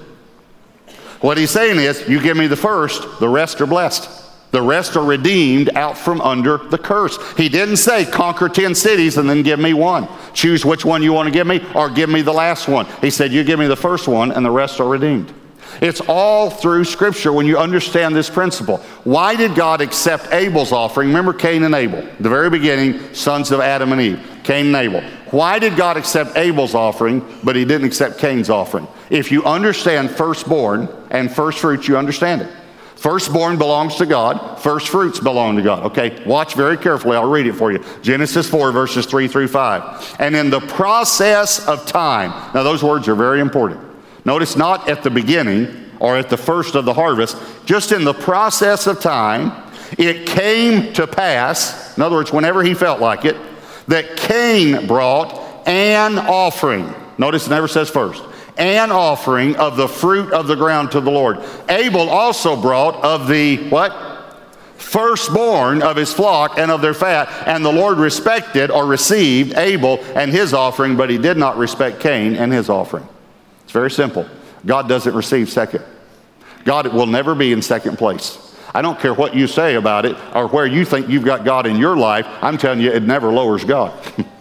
What 1.19 1.37
he's 1.37 1.51
saying 1.51 1.81
is, 1.81 2.07
you 2.07 2.21
give 2.21 2.37
me 2.37 2.47
the 2.47 2.55
first, 2.55 3.19
the 3.19 3.27
rest 3.27 3.59
are 3.59 3.67
blessed. 3.67 4.09
The 4.51 4.61
rest 4.61 4.95
are 4.95 5.05
redeemed 5.05 5.69
out 5.75 5.97
from 5.97 6.21
under 6.21 6.57
the 6.57 6.77
curse. 6.77 7.17
He 7.33 7.49
didn't 7.49 7.77
say 7.77 8.05
conquer 8.05 8.47
10 8.47 8.75
cities 8.75 9.17
and 9.17 9.29
then 9.29 9.43
give 9.43 9.59
me 9.59 9.73
one. 9.73 10.07
Choose 10.33 10.63
which 10.63 10.85
one 10.85 11.03
you 11.03 11.11
want 11.11 11.27
to 11.27 11.31
give 11.31 11.47
me 11.47 11.61
or 11.75 11.89
give 11.89 12.09
me 12.09 12.21
the 12.21 12.33
last 12.33 12.67
one. 12.67 12.85
He 13.01 13.09
said, 13.09 13.33
You 13.33 13.43
give 13.43 13.59
me 13.59 13.67
the 13.67 13.75
first 13.75 14.07
one 14.07 14.31
and 14.31 14.45
the 14.45 14.51
rest 14.51 14.79
are 14.79 14.87
redeemed. 14.87 15.33
It's 15.81 16.01
all 16.07 16.49
through 16.49 16.85
Scripture 16.85 17.31
when 17.31 17.45
you 17.45 17.57
understand 17.57 18.15
this 18.15 18.29
principle. 18.29 18.77
Why 19.03 19.35
did 19.35 19.53
God 19.53 19.81
accept 19.81 20.33
Abel's 20.33 20.71
offering? 20.71 21.09
Remember 21.09 21.33
Cain 21.33 21.63
and 21.63 21.75
Abel, 21.75 22.07
the 22.19 22.29
very 22.29 22.49
beginning, 22.49 23.13
sons 23.13 23.51
of 23.51 23.59
Adam 23.59 23.91
and 23.91 24.01
Eve, 24.01 24.19
Cain 24.43 24.67
and 24.67 24.75
Abel. 24.75 25.01
Why 25.31 25.59
did 25.59 25.75
God 25.75 25.97
accept 25.97 26.37
Abel's 26.37 26.73
offering, 26.73 27.23
but 27.43 27.55
he 27.55 27.65
didn't 27.65 27.85
accept 27.85 28.17
Cain's 28.17 28.49
offering? 28.49 28.87
If 29.09 29.31
you 29.31 29.43
understand 29.43 30.09
firstborn 30.09 30.87
and 31.11 31.29
first 31.31 31.61
you 31.87 31.97
understand 31.97 32.41
it. 32.43 32.49
Firstborn 32.97 33.57
belongs 33.57 33.95
to 33.97 34.05
God. 34.07 34.59
First 34.59 34.89
fruits 34.89 35.19
belong 35.19 35.55
to 35.57 35.61
God. 35.61 35.83
Okay, 35.85 36.23
watch 36.25 36.55
very 36.55 36.77
carefully. 36.77 37.15
I'll 37.15 37.29
read 37.29 37.45
it 37.45 37.53
for 37.53 37.71
you. 37.71 37.83
Genesis 38.01 38.49
4, 38.49 38.71
verses 38.71 39.05
3 39.05 39.27
through 39.27 39.49
5. 39.49 40.15
And 40.19 40.35
in 40.35 40.49
the 40.49 40.59
process 40.61 41.65
of 41.67 41.85
time, 41.85 42.31
now 42.55 42.63
those 42.63 42.83
words 42.83 43.07
are 43.07 43.15
very 43.15 43.39
important. 43.39 43.81
Notice 44.25 44.55
not 44.55 44.89
at 44.89 45.03
the 45.03 45.11
beginning 45.11 45.91
or 45.99 46.17
at 46.17 46.29
the 46.29 46.37
first 46.37 46.75
of 46.75 46.85
the 46.85 46.93
harvest, 46.93 47.37
just 47.65 47.91
in 47.91 48.03
the 48.03 48.13
process 48.13 48.87
of 48.87 48.99
time, 48.99 49.51
it 49.97 50.27
came 50.27 50.91
to 50.93 51.07
pass, 51.07 51.95
in 51.97 52.03
other 52.03 52.15
words, 52.15 52.33
whenever 52.33 52.63
he 52.63 52.73
felt 52.73 52.99
like 52.99 53.25
it, 53.25 53.37
that 53.87 54.17
Cain 54.17 54.87
brought 54.87 55.67
an 55.67 56.17
offering. 56.17 56.93
Notice 57.17 57.47
it 57.47 57.51
never 57.51 57.67
says 57.67 57.89
first. 57.89 58.23
An 58.57 58.91
offering 58.91 59.55
of 59.55 59.77
the 59.77 59.87
fruit 59.87 60.33
of 60.33 60.47
the 60.47 60.55
ground 60.55 60.91
to 60.91 61.01
the 61.01 61.11
Lord. 61.11 61.39
Abel 61.69 62.09
also 62.09 62.59
brought 62.59 62.95
of 63.03 63.27
the 63.27 63.69
what? 63.69 64.05
Firstborn 64.77 65.81
of 65.81 65.95
his 65.95 66.13
flock 66.13 66.57
and 66.57 66.71
of 66.71 66.81
their 66.81 66.93
fat. 66.93 67.29
And 67.47 67.63
the 67.63 67.71
Lord 67.71 67.97
respected 67.97 68.71
or 68.71 68.85
received 68.85 69.57
Abel 69.57 69.99
and 70.15 70.31
his 70.31 70.53
offering, 70.53 70.95
but 70.95 71.09
he 71.09 71.17
did 71.17 71.37
not 71.37 71.57
respect 71.57 71.99
Cain 71.99 72.35
and 72.35 72.51
his 72.51 72.69
offering. 72.69 73.07
It's 73.63 73.71
very 73.71 73.91
simple. 73.91 74.25
God 74.65 74.87
doesn't 74.87 75.13
receive 75.13 75.49
second. 75.49 75.83
God 76.63 76.93
will 76.93 77.05
never 77.05 77.35
be 77.35 77.53
in 77.53 77.61
second 77.61 77.97
place. 77.97 78.55
I 78.73 78.81
don't 78.81 78.99
care 78.99 79.13
what 79.13 79.35
you 79.35 79.47
say 79.47 79.75
about 79.75 80.05
it 80.05 80.17
or 80.35 80.47
where 80.47 80.65
you 80.65 80.85
think 80.85 81.09
you've 81.09 81.25
got 81.25 81.45
God 81.45 81.65
in 81.65 81.77
your 81.77 81.97
life. 81.97 82.27
I'm 82.41 82.57
telling 82.57 82.79
you, 82.79 82.91
it 82.91 83.03
never 83.03 83.31
lowers 83.31 83.63
God. 83.63 83.93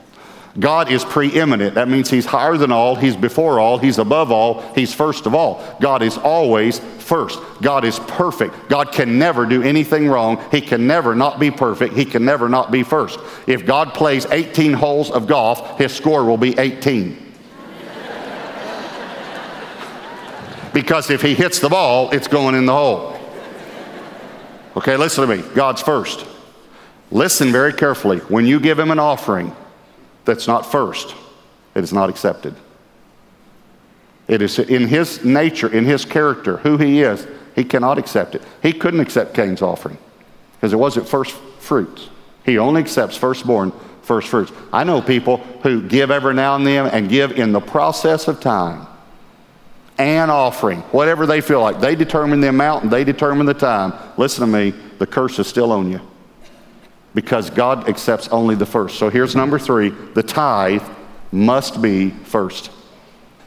God 0.59 0.91
is 0.91 1.05
preeminent. 1.05 1.75
That 1.75 1.89
means 1.89 2.09
He's 2.09 2.25
higher 2.25 2.57
than 2.57 2.73
all, 2.73 2.95
He's 2.95 3.17
before 3.17 3.61
all, 3.61 3.79
He's 3.79 3.99
above 3.99 4.33
all, 4.33 4.63
He's 4.75 4.95
first 4.95 5.27
of 5.27 5.35
all. 5.35 5.63
God 5.81 6.03
is 6.03 6.17
always 6.17 6.79
first. 6.79 7.39
God 7.61 7.85
is 7.85 7.99
perfect. 8.01 8.69
God 8.69 8.93
can 8.93 9.19
never 9.19 9.45
do 9.45 9.63
anything 9.63 10.09
wrong. 10.09 10.43
He 10.51 10.61
can 10.61 10.87
never 10.87 11.15
not 11.15 11.39
be 11.39 11.51
perfect. 11.51 11.95
He 11.95 12.05
can 12.05 12.25
never 12.25 12.49
not 12.49 12.71
be 12.71 12.83
first. 12.83 13.19
If 13.47 13.67
God 13.67 13.95
plays 13.95 14.27
18 14.27 14.73
holes 14.73 15.11
of 15.11 15.27
golf, 15.27 15.79
His 15.79 15.93
score 15.93 16.25
will 16.25 16.39
be 16.39 16.59
18. 16.59 17.17
because 20.73 21.11
if 21.11 21.23
he 21.23 21.35
hits 21.35 21.59
the 21.59 21.69
ball, 21.69 22.11
it's 22.11 22.29
going 22.29 22.55
in 22.55 22.67
the 22.67 22.73
hole. 22.73 23.19
Okay, 24.77 24.97
listen 24.97 25.27
to 25.27 25.37
me. 25.37 25.43
God's 25.55 25.83
first. 25.83 26.27
Listen 27.11 27.53
very 27.53 27.73
carefully. 27.73 28.19
When 28.19 28.47
you 28.47 28.61
give 28.61 28.79
him 28.79 28.91
an 28.91 28.99
offering 28.99 29.55
that's 30.27 30.47
not 30.47 30.71
first, 30.71 31.15
it 31.75 31.83
is 31.83 31.93
not 31.93 32.11
accepted. 32.11 32.55
It 34.29 34.43
is 34.43 34.59
in 34.59 34.89
his 34.89 35.25
nature, 35.25 35.73
in 35.73 35.85
his 35.85 36.05
character, 36.05 36.59
who 36.59 36.77
he 36.77 37.01
is, 37.03 37.27
he 37.55 37.65
cannot 37.65 37.97
accept 37.97 38.35
it. 38.35 38.43
He 38.63 38.73
couldn't 38.73 39.01
accept 39.01 39.35
Cain's 39.35 39.63
offering 39.63 39.99
because 40.57 40.73
it 40.73 40.77
wasn't 40.77 41.09
first 41.09 41.35
fruits. 41.61 42.09
He 42.45 42.59
only 42.59 42.81
accepts 42.81 43.17
firstborn, 43.17 43.73
first 44.03 44.29
fruits. 44.29 44.53
I 44.73 44.85
know 44.85 45.01
people 45.01 45.39
who 45.63 45.81
give 45.81 46.11
every 46.11 46.35
now 46.35 46.57
and 46.57 46.67
then 46.67 46.87
and 46.87 47.09
give 47.09 47.33
in 47.33 47.53
the 47.53 47.61
process 47.61 48.29
of 48.29 48.41
time 48.41 48.87
an 49.99 50.29
offering, 50.29 50.81
whatever 50.91 51.25
they 51.25 51.41
feel 51.41 51.61
like. 51.61 51.81
They 51.81 51.95
determine 51.95 52.41
the 52.41 52.49
amount 52.49 52.83
and 52.83 52.93
they 52.93 53.05
determine 53.05 53.47
the 53.47 53.55
time. 53.55 53.95
Listen 54.17 54.41
to 54.41 54.47
me, 54.47 54.73
the 54.99 55.07
curse 55.07 55.39
is 55.39 55.47
still 55.47 55.73
on 55.73 55.91
you 55.91 56.01
because 57.17 57.51
God 57.51 57.89
accepts 57.89 58.29
only 58.29 58.55
the 58.55 58.67
first. 58.67 59.01
So 59.01 59.09
here's 59.09 59.35
number 59.35 59.59
three 59.59 59.89
the 59.89 60.23
tithe 60.23 60.85
must 61.33 61.83
be 61.83 62.11
first. 62.11 62.71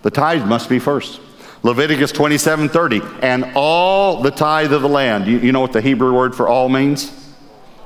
The 0.01 0.11
tithe 0.11 0.45
must 0.45 0.67
be 0.67 0.79
first. 0.79 1.21
Leviticus 1.63 2.11
27 2.11 2.67
30, 2.67 3.01
and 3.21 3.51
all 3.55 4.21
the 4.21 4.31
tithe 4.31 4.73
of 4.73 4.81
the 4.81 4.89
land. 4.89 5.27
You, 5.27 5.37
you 5.37 5.51
know 5.53 5.61
what 5.61 5.73
the 5.73 5.81
Hebrew 5.81 6.13
word 6.13 6.35
for 6.35 6.47
all 6.47 6.67
means? 6.67 7.11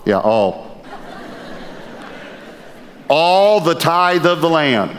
Yeah, 0.06 0.20
all. 0.20 0.82
all 3.10 3.60
the 3.60 3.76
tithe 3.76 4.26
of 4.26 4.42
the 4.42 4.50
land 4.50 4.98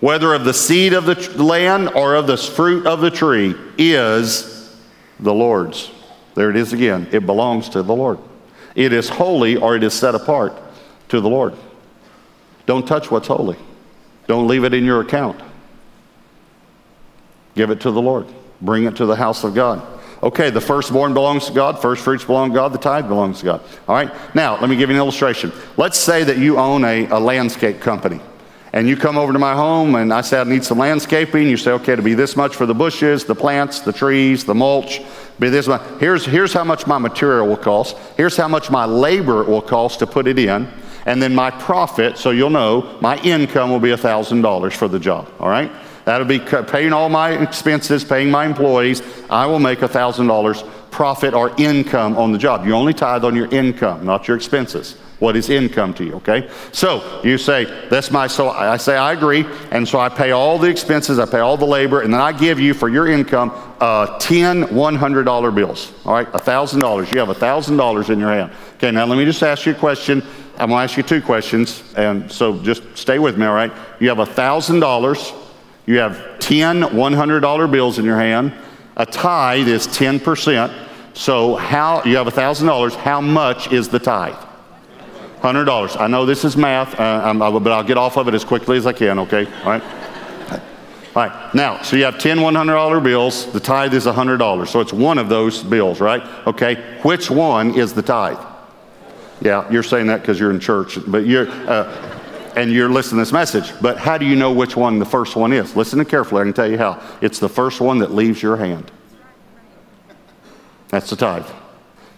whether 0.00 0.32
of 0.32 0.44
the 0.44 0.54
seed 0.54 0.94
of 0.94 1.04
the 1.04 1.42
land 1.42 1.90
or 1.90 2.14
of 2.14 2.26
the 2.26 2.36
fruit 2.36 2.86
of 2.86 3.00
the 3.00 3.10
tree, 3.10 3.54
is 3.76 4.74
the 5.20 5.32
Lord's. 5.32 5.90
There 6.34 6.50
it 6.50 6.56
is 6.56 6.72
again. 6.72 7.06
It 7.12 7.26
belongs 7.26 7.68
to 7.70 7.82
the 7.82 7.94
Lord. 7.94 8.18
It 8.74 8.92
is 8.92 9.08
holy 9.08 9.56
or 9.56 9.76
it 9.76 9.82
is 9.82 9.94
set 9.94 10.14
apart. 10.14 10.56
to 11.08 11.20
the 11.20 11.28
Lord. 11.28 11.54
Don't 12.66 12.86
touch 12.86 13.10
what's 13.10 13.26
holy. 13.26 13.56
Don't 14.28 14.46
leave 14.46 14.62
it 14.62 14.72
in 14.72 14.84
your 14.84 15.00
account. 15.00 15.40
Give 17.56 17.70
it 17.70 17.80
to 17.80 17.90
the 17.90 18.00
Lord. 18.00 18.26
Bring 18.60 18.84
it 18.84 18.94
to 18.96 19.06
the 19.06 19.16
house 19.16 19.42
of 19.42 19.54
God. 19.54 19.82
Okay, 20.22 20.50
the 20.50 20.60
firstborn 20.60 21.14
belongs 21.14 21.46
to 21.46 21.52
God, 21.52 21.80
first 21.80 22.04
fruits 22.04 22.24
belong 22.24 22.50
to 22.50 22.54
God, 22.54 22.72
the 22.72 22.78
tithe 22.78 23.08
belongs 23.08 23.40
to 23.40 23.44
God. 23.46 23.62
All 23.88 23.94
right, 23.94 24.12
now 24.34 24.60
let 24.60 24.68
me 24.68 24.76
give 24.76 24.90
you 24.90 24.94
an 24.94 25.00
illustration. 25.00 25.50
Let's 25.76 25.98
say 25.98 26.24
that 26.24 26.38
you 26.38 26.58
own 26.58 26.84
a, 26.84 27.06
a 27.06 27.18
landscape 27.18 27.80
company 27.80 28.20
and 28.72 28.86
you 28.86 28.96
come 28.96 29.16
over 29.16 29.32
to 29.32 29.38
my 29.38 29.54
home 29.54 29.94
and 29.94 30.12
I 30.12 30.20
say 30.20 30.40
I 30.40 30.44
need 30.44 30.62
some 30.62 30.78
landscaping. 30.78 31.48
You 31.48 31.56
say, 31.56 31.72
okay, 31.72 31.96
to 31.96 32.02
be 32.02 32.14
this 32.14 32.36
much 32.36 32.54
for 32.54 32.66
the 32.66 32.74
bushes, 32.74 33.24
the 33.24 33.34
plants, 33.34 33.80
the 33.80 33.92
trees, 33.92 34.44
the 34.44 34.54
mulch, 34.54 35.00
be 35.40 35.48
this 35.48 35.66
much. 35.66 35.82
Here's, 35.98 36.24
here's 36.24 36.52
how 36.52 36.64
much 36.64 36.86
my 36.86 36.98
material 36.98 37.48
will 37.48 37.56
cost. 37.56 37.96
Here's 38.16 38.36
how 38.36 38.46
much 38.46 38.70
my 38.70 38.84
labor 38.84 39.42
will 39.44 39.62
cost 39.62 39.98
to 40.00 40.06
put 40.06 40.26
it 40.26 40.38
in. 40.38 40.68
And 41.06 41.22
then 41.22 41.34
my 41.34 41.50
profit, 41.50 42.18
so 42.18 42.30
you'll 42.30 42.50
know, 42.50 42.98
my 43.00 43.16
income 43.22 43.70
will 43.70 43.80
be 43.80 43.88
$1,000 43.88 44.76
for 44.76 44.86
the 44.86 44.98
job. 44.98 45.28
All 45.40 45.48
right? 45.48 45.72
That'll 46.04 46.26
be 46.26 46.38
paying 46.38 46.92
all 46.92 47.08
my 47.08 47.30
expenses, 47.30 48.04
paying 48.04 48.30
my 48.30 48.44
employees. 48.44 49.02
I 49.28 49.46
will 49.46 49.58
make 49.58 49.80
$1,000 49.80 50.79
profit 50.90 51.34
or 51.34 51.54
income 51.60 52.16
on 52.16 52.32
the 52.32 52.38
job. 52.38 52.66
You 52.66 52.74
only 52.74 52.94
tithe 52.94 53.24
on 53.24 53.34
your 53.36 53.46
income, 53.46 54.04
not 54.04 54.28
your 54.28 54.36
expenses. 54.36 54.96
What 55.18 55.36
is 55.36 55.50
income 55.50 55.92
to 55.94 56.04
you, 56.04 56.14
okay? 56.14 56.48
So 56.72 57.20
you 57.22 57.36
say, 57.36 57.64
that's 57.90 58.10
my, 58.10 58.26
so 58.26 58.48
I 58.48 58.78
say, 58.78 58.96
I 58.96 59.12
agree. 59.12 59.44
And 59.70 59.86
so 59.86 60.00
I 60.00 60.08
pay 60.08 60.30
all 60.30 60.58
the 60.58 60.68
expenses, 60.68 61.18
I 61.18 61.26
pay 61.26 61.40
all 61.40 61.58
the 61.58 61.66
labor, 61.66 62.00
and 62.00 62.12
then 62.12 62.22
I 62.22 62.32
give 62.32 62.58
you 62.58 62.72
for 62.72 62.88
your 62.88 63.06
income 63.06 63.52
uh, 63.80 64.18
10 64.18 64.64
$100 64.68 65.54
bills, 65.54 65.92
all 66.06 66.14
right? 66.14 66.30
$1,000. 66.32 67.12
You 67.12 67.18
have 67.18 67.28
$1,000 67.28 68.10
in 68.10 68.18
your 68.18 68.30
hand. 68.30 68.52
Okay, 68.76 68.90
now 68.90 69.04
let 69.04 69.18
me 69.18 69.26
just 69.26 69.42
ask 69.42 69.66
you 69.66 69.72
a 69.72 69.74
question. 69.74 70.22
I'm 70.56 70.70
to 70.70 70.74
ask 70.74 70.96
you 70.96 71.02
two 71.02 71.20
questions, 71.20 71.82
and 71.96 72.30
so 72.32 72.58
just 72.62 72.82
stay 72.96 73.18
with 73.18 73.36
me, 73.36 73.44
all 73.44 73.54
right? 73.54 73.72
You 74.00 74.08
have 74.08 74.18
$1,000 74.18 75.40
you 75.90 75.98
have 75.98 76.38
10 76.38 76.82
$100 76.82 77.70
bills 77.72 77.98
in 77.98 78.04
your 78.04 78.16
hand. 78.16 78.52
A 79.00 79.06
tithe 79.06 79.66
is 79.66 79.86
10%. 79.86 80.70
So 81.14 81.56
how 81.56 82.02
you 82.04 82.18
have 82.18 82.26
$1,000, 82.26 82.94
how 82.96 83.22
much 83.22 83.72
is 83.72 83.88
the 83.88 83.98
tithe? 83.98 84.34
$100. 85.40 85.98
I 85.98 86.06
know 86.06 86.26
this 86.26 86.44
is 86.44 86.54
math, 86.54 87.00
uh, 87.00 87.32
but 87.32 87.72
I'll 87.72 87.82
get 87.82 87.96
off 87.96 88.18
of 88.18 88.28
it 88.28 88.34
as 88.34 88.44
quickly 88.44 88.76
as 88.76 88.86
I 88.86 88.92
can, 88.92 89.18
okay? 89.20 89.46
All 89.64 89.70
right? 89.70 89.82
All 91.16 91.26
right, 91.26 91.54
now, 91.54 91.80
so 91.80 91.96
you 91.96 92.04
have 92.04 92.18
10 92.18 92.36
$100 92.36 93.02
bills. 93.02 93.50
The 93.50 93.58
tithe 93.58 93.94
is 93.94 94.04
$100. 94.04 94.68
So 94.68 94.80
it's 94.80 94.92
one 94.92 95.16
of 95.16 95.30
those 95.30 95.62
bills, 95.62 95.98
right? 95.98 96.22
Okay, 96.46 96.74
which 97.02 97.30
one 97.30 97.74
is 97.74 97.94
the 97.94 98.02
tithe? 98.02 98.38
Yeah, 99.40 99.66
you're 99.72 99.82
saying 99.82 100.08
that 100.08 100.20
because 100.20 100.38
you're 100.38 100.50
in 100.50 100.60
church, 100.60 100.98
but 101.06 101.24
you're, 101.24 101.48
uh, 101.48 102.09
and 102.60 102.70
you're 102.70 102.90
listening 102.90 103.16
to 103.16 103.22
this 103.22 103.32
message. 103.32 103.72
But 103.80 103.96
how 103.96 104.18
do 104.18 104.26
you 104.26 104.36
know 104.36 104.52
which 104.52 104.76
one 104.76 104.98
the 104.98 105.06
first 105.06 105.34
one 105.34 105.50
is? 105.50 105.74
Listen 105.76 106.04
carefully. 106.04 106.42
I 106.42 106.44
can 106.44 106.52
tell 106.52 106.70
you 106.70 106.76
how. 106.76 107.02
It's 107.22 107.38
the 107.38 107.48
first 107.48 107.80
one 107.80 108.00
that 108.00 108.12
leaves 108.12 108.42
your 108.42 108.58
hand. 108.58 108.92
That's 110.88 111.08
the 111.08 111.16
tithe. 111.16 111.46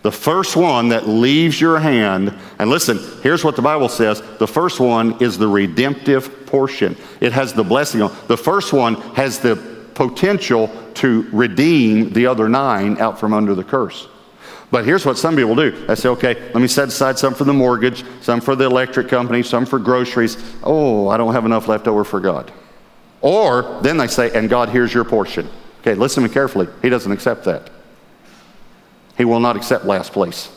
The 0.02 0.10
first 0.10 0.56
one 0.56 0.88
that 0.88 1.06
leaves 1.06 1.60
your 1.60 1.78
hand, 1.78 2.36
and 2.58 2.68
listen, 2.68 2.98
here's 3.22 3.44
what 3.44 3.54
the 3.54 3.62
Bible 3.62 3.88
says 3.88 4.20
the 4.40 4.48
first 4.48 4.80
one 4.80 5.22
is 5.22 5.38
the 5.38 5.46
redemptive 5.46 6.44
portion. 6.44 6.96
It 7.20 7.32
has 7.32 7.52
the 7.52 7.62
blessing 7.62 8.02
on. 8.02 8.12
The 8.26 8.36
first 8.36 8.72
one 8.72 8.96
has 9.14 9.38
the 9.38 9.54
potential 9.94 10.72
to 10.94 11.22
redeem 11.30 12.12
the 12.14 12.26
other 12.26 12.48
nine 12.48 12.98
out 12.98 13.20
from 13.20 13.32
under 13.32 13.54
the 13.54 13.62
curse. 13.62 14.08
But 14.72 14.86
here's 14.86 15.04
what 15.04 15.18
some 15.18 15.36
people 15.36 15.54
do. 15.54 15.70
They 15.86 15.94
say, 15.94 16.08
okay, 16.08 16.34
let 16.34 16.56
me 16.56 16.66
set 16.66 16.88
aside 16.88 17.18
some 17.18 17.34
for 17.34 17.44
the 17.44 17.52
mortgage, 17.52 18.04
some 18.22 18.40
for 18.40 18.56
the 18.56 18.64
electric 18.64 19.06
company, 19.06 19.42
some 19.42 19.66
for 19.66 19.78
groceries. 19.78 20.42
Oh, 20.64 21.08
I 21.08 21.18
don't 21.18 21.34
have 21.34 21.44
enough 21.44 21.68
left 21.68 21.86
over 21.86 22.04
for 22.04 22.20
God. 22.20 22.50
Or 23.20 23.78
then 23.82 23.98
they 23.98 24.06
say, 24.06 24.32
and 24.32 24.48
God, 24.48 24.70
here's 24.70 24.92
your 24.92 25.04
portion. 25.04 25.46
Okay, 25.80 25.94
listen 25.94 26.22
to 26.22 26.28
me 26.28 26.32
carefully. 26.32 26.68
He 26.80 26.88
doesn't 26.88 27.12
accept 27.12 27.44
that. 27.44 27.68
He 29.18 29.26
will 29.26 29.40
not 29.40 29.56
accept 29.56 29.84
last 29.84 30.10
place. 30.12 30.50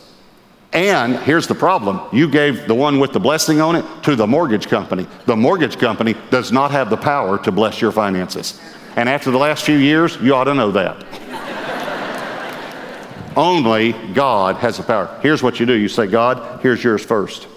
And 0.71 1.17
here's 1.17 1.47
the 1.47 1.55
problem 1.55 1.99
you 2.13 2.29
gave 2.29 2.67
the 2.67 2.75
one 2.75 2.99
with 2.99 3.11
the 3.11 3.19
blessing 3.19 3.59
on 3.59 3.75
it 3.75 3.85
to 4.03 4.15
the 4.15 4.25
mortgage 4.25 4.67
company. 4.67 5.07
The 5.25 5.35
mortgage 5.35 5.77
company 5.77 6.15
does 6.31 6.53
not 6.53 6.71
have 6.71 6.89
the 6.89 6.97
power 6.97 7.37
to 7.39 7.51
bless 7.51 7.81
your 7.81 7.91
finances. 7.91 8.61
And 8.95 9.09
after 9.09 9.29
the 9.29 9.37
last 9.37 9.65
few 9.65 9.77
years, 9.77 10.15
you 10.21 10.33
ought 10.33 10.45
to 10.45 10.53
know 10.53 10.71
that. 10.71 11.03
Only 13.35 13.93
God 14.13 14.55
has 14.57 14.77
the 14.77 14.83
power. 14.83 15.19
Here's 15.21 15.43
what 15.43 15.59
you 15.59 15.65
do 15.65 15.73
you 15.73 15.89
say, 15.89 16.07
God, 16.07 16.61
here's 16.61 16.83
yours 16.83 17.03
first. 17.03 17.47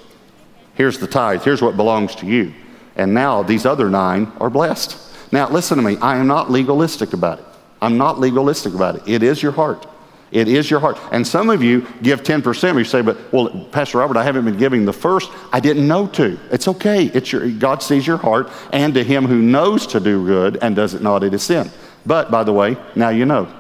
Here's 0.75 0.99
the 0.99 1.07
tithe. 1.07 1.43
Here's 1.43 1.63
what 1.63 1.77
belongs 1.77 2.15
to 2.17 2.27
you. 2.27 2.53
And 2.97 3.15
now 3.15 3.43
these 3.43 3.67
other 3.67 3.89
nine 3.89 4.33
are 4.41 4.51
blessed. 4.51 4.97
Now, 5.33 5.49
listen 5.49 5.77
to 5.77 5.83
me. 5.83 5.97
I 5.99 6.17
am 6.17 6.27
not 6.27 6.51
legalistic 6.51 7.13
about 7.13 7.41
it. 7.41 7.45
I'm 7.83 7.99
not 7.99 8.19
legalistic 8.19 8.75
about 8.75 8.97
it. 8.97 9.03
It 9.07 9.23
is 9.23 9.43
your 9.43 9.53
heart. 9.53 9.87
It 10.31 10.49
is 10.49 10.71
your 10.71 10.81
heart. 10.81 10.99
And 11.11 11.27
some 11.27 11.49
of 11.49 11.63
you 11.63 11.87
give 12.03 12.23
10%. 12.23 12.79
You 12.79 12.85
say, 12.85 13.03
but, 13.03 13.33
well, 13.33 13.67
Pastor 13.73 13.99
Robert, 13.99 14.17
I 14.17 14.25
haven't 14.25 14.45
been 14.45 14.59
giving 14.59 14.85
the 14.85 14.93
first. 14.93 15.31
I 15.53 15.61
didn't 15.61 15.87
know 15.87 16.07
to. 16.09 16.39
It's 16.51 16.69
okay. 16.69 17.07
It's 17.07 17.33
your, 17.33 17.49
God 17.51 17.83
sees 17.83 18.07
your 18.07 18.19
heart. 18.19 18.51
And 18.73 18.95
to 18.95 19.05
him 19.05 19.27
who 19.27 19.41
knows 19.41 19.87
to 19.89 20.01
do 20.01 20.27
good 20.27 20.59
and 20.61 20.77
does 20.77 20.95
it 20.95 21.03
not, 21.03 21.25
it 21.25 21.35
is 21.35 21.43
sin. 21.43 21.71
But, 22.05 22.31
by 22.31 22.45
the 22.45 22.53
way, 22.53 22.77
now 22.95 23.09
you 23.09 23.27
know. 23.27 23.53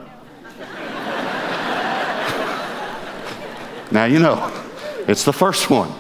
Now 3.90 4.04
you 4.04 4.18
know. 4.18 4.52
It's 5.08 5.24
the 5.24 5.32
first 5.32 5.70
one. 5.70 5.90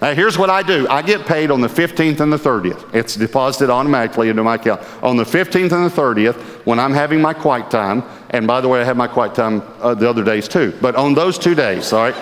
Now, 0.00 0.14
here's 0.14 0.38
what 0.38 0.48
I 0.48 0.62
do 0.62 0.86
I 0.88 1.02
get 1.02 1.26
paid 1.26 1.50
on 1.50 1.60
the 1.60 1.68
15th 1.68 2.20
and 2.20 2.32
the 2.32 2.36
30th. 2.36 2.94
It's 2.94 3.16
deposited 3.16 3.72
automatically 3.72 4.28
into 4.28 4.44
my 4.44 4.54
account. 4.54 4.82
On 5.02 5.16
the 5.16 5.24
15th 5.24 5.72
and 5.72 5.90
the 5.90 5.94
30th, 5.94 6.36
when 6.66 6.78
I'm 6.78 6.92
having 6.92 7.20
my 7.20 7.34
quiet 7.34 7.70
time, 7.70 8.04
and 8.30 8.46
by 8.46 8.60
the 8.60 8.68
way, 8.68 8.80
I 8.80 8.84
have 8.84 8.96
my 8.96 9.08
quiet 9.08 9.34
time 9.34 9.62
uh, 9.80 9.94
the 9.94 10.08
other 10.08 10.22
days 10.22 10.46
too, 10.46 10.76
but 10.80 10.94
on 10.94 11.14
those 11.14 11.38
two 11.38 11.54
days, 11.54 11.92
all 11.92 12.04
right, 12.04 12.14